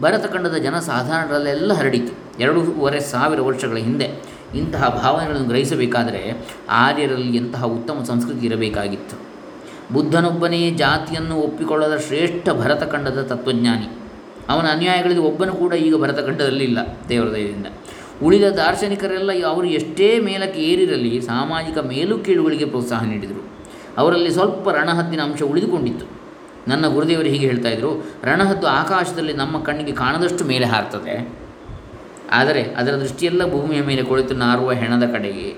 ಭರತಖಂಡದ 0.00 0.54
ಜನಸಾಧಾರಣರಲ್ಲೆಲ್ಲ 0.54 1.72
ಹರಡಿತು. 1.72 2.40
ಎರಡೂವರೆ 2.40 3.00
ಸಾವಿರ 3.00 3.40
ವರ್ಷಗಳ 3.40 3.76
ಹಿಂದೆ 3.76 4.33
ಇಂತಹ 4.54 5.02
ಭಾವನೆಗಳನ್ನು 5.02 5.48
ಗ್ರಹಿಸಬೇಕಾದರೆ 5.48 6.22
ಆರ್ಯರಲ್ಲಿ 6.68 7.36
ಎಂತಹ 7.36 7.64
ಉತ್ತಮ 7.64 8.02
ಸಂಸ್ಕೃತಿ 8.02 8.46
ಇರಬೇಕಾಗಿತ್ತು. 8.46 9.16
ಬುದ್ಧನೊಬ್ಬನೇ 9.94 10.70
ಜಾತಿಯನ್ನು 10.70 11.36
ಒಪ್ಪಿಕೊಳ್ಳದ 11.36 11.96
ಶ್ರೇಷ್ಠ 11.96 12.48
ಭರತಖಂಡದ 12.50 13.22
ತತ್ವಜ್ಞಾನಿ. 13.22 13.88
ಅವನ 14.48 14.66
ಅನುಯಾಯಿಗಳಲ್ಲಿ 14.66 15.22
ಒಬ್ಬನು 15.22 15.52
ಕೂಡ 15.52 15.72
ಈಗ 15.72 15.94
ಭರತಖಂಡದಲ್ಲಿ 15.96 16.64
ಇಲ್ಲ, 16.64 16.78
ದೇವರ 17.08 17.28
ದಯದಿಂದ 17.32 17.66
ಉಳಿದ 18.22 18.44
ದಾರ್ಶನಿಕರೆಲ್ಲ 18.44 19.30
ಅವರು 19.46 19.66
ಎಷ್ಟೇ 19.66 20.18
ಮೇಲಕ್ಕೆ 20.18 20.60
ಏರಿರಲಿ 20.60 21.20
ಸಾಮಾಜಿಕ 21.20 21.78
ಮೇಲು 21.78 22.18
ಕೀಳುಗಳಿಗೆ 22.18 22.64
ಪ್ರೋತ್ಸಾಹ 22.64 23.04
ನೀಡಿದರು. 23.04 23.42
ಅವರಲ್ಲಿ 23.98 24.30
ಸ್ವಲ್ಪ 24.30 24.68
ರಣಹದ್ದಿನ 24.68 25.20
ಅಂಶ 25.20 25.42
ಉಳಿದುಕೊಂಡಿತ್ತು. 25.42 26.06
ನನ್ನ 26.68 26.86
ಗುರುದೇವರು 26.86 27.28
ಹೀಗೆ 27.28 27.46
ಹೇಳ್ತಾ 27.46 27.68
ಇದ್ರು, 27.68 27.90
ರಣಹದ್ದು 28.24 28.66
ಆಕಾಶದಲ್ಲಿ 28.66 29.32
ನಮ್ಮ 29.32 29.58
ಕಣ್ಣಿಗೆ 29.62 29.92
ಕಾಣದಷ್ಟು 29.92 30.44
ಮೇಲೆ 30.44 30.66
ಹಾರ್ತದೆ. 30.66 31.43
ಆದರೆ 32.36 32.62
ಅದರ 32.80 32.92
ದೃಷ್ಟಿಯೆಲ್ಲ 33.02 33.42
ಭೂಮಿಯ 33.54 33.80
ಮೇಲೆ 33.88 34.02
ಕುಳಿತು 34.10 34.34
ನಾರುವ 34.44 34.70
ಹೆಣದ 34.82 35.06
ಕಡೆಗೆ. 35.14 35.48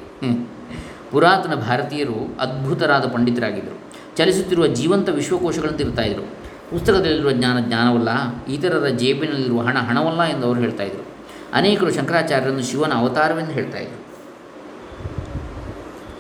ಪುರಾತನ 1.11 1.55
ಭಾರತೀಯರು 1.67 2.19
ಅದ್ಭುತರಾದ 2.45 3.05
ಪಂಡಿತರಾಗಿದ್ದರು. 3.15 3.77
ಚಲಿಸುತ್ತಿರುವ 4.19 4.67
ಜೀವಂತ 4.79 5.09
ವಿಶ್ವಕೋಶಗಳಂತೆ 5.19 5.83
ಇರ್ತಾಯಿದ್ರು 5.85 6.25
ಪುಸ್ತಕದಲ್ಲಿರುವ 6.71 7.33
ಜ್ಞಾನ 7.39 7.57
ಜ್ಞಾನವಲ್ಲ, 7.67 8.11
ಇತರರ 8.55 8.87
ಜೇಬಿನಲ್ಲಿರುವ 9.03 9.61
ಹಣ 9.69 9.77
ಹಣವಲ್ಲ 9.89 10.23
ಎಂದು 10.33 10.45
ಅವರು 10.49 10.61
ಹೇಳ್ತಾಯಿದ್ರು 10.65 11.05
ಅನೇಕರು 11.59 11.91
ಶಂಕರಾಚಾರ್ಯರನ್ನು 11.99 12.65
ಶಿವನ 12.71 12.95
ಅವತಾರವೆಂದು 13.03 13.55
ಹೇಳ್ತಾಯಿದ್ರು 13.59 14.01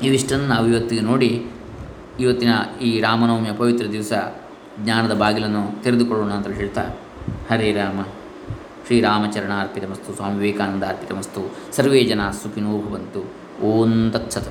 ಇವಿಷ್ಟನ್ನು 0.07 0.47
ನಾವು 0.53 0.66
ಇವತ್ತಿಗೆ 0.73 1.03
ನೋಡಿ, 1.11 1.31
ಇವತ್ತಿನ 2.23 2.53
ಈ 2.88 2.90
ರಾಮನವಮಿಯ 3.07 3.53
ಪವಿತ್ರ 3.61 3.87
ದಿವಸ 3.97 4.12
ಜ್ಞಾನದ 4.85 5.14
ಬಾಗಿಲನ್ನು 5.23 5.64
ತೆರೆದುಕೊಳ್ಳೋಣ 5.85 6.33
ಅಂತ 6.38 6.55
ಹೇಳ್ತಾ, 6.61 6.85
ಹರೇ 7.51 7.69
ರಾಮ. 7.81 8.01
శ్రీరామచరణార్పితమస్తు 8.87 10.12
స్వామి 10.12 10.37
వివేకానందార్పితమస్తు 10.38 11.40
సర్వే 11.72 12.05
జనా 12.05 12.31
సుఖినో 12.31 12.72
భవంతు. 12.79 13.25
ఓం 13.62 13.92
తత్సత్. 14.11 14.51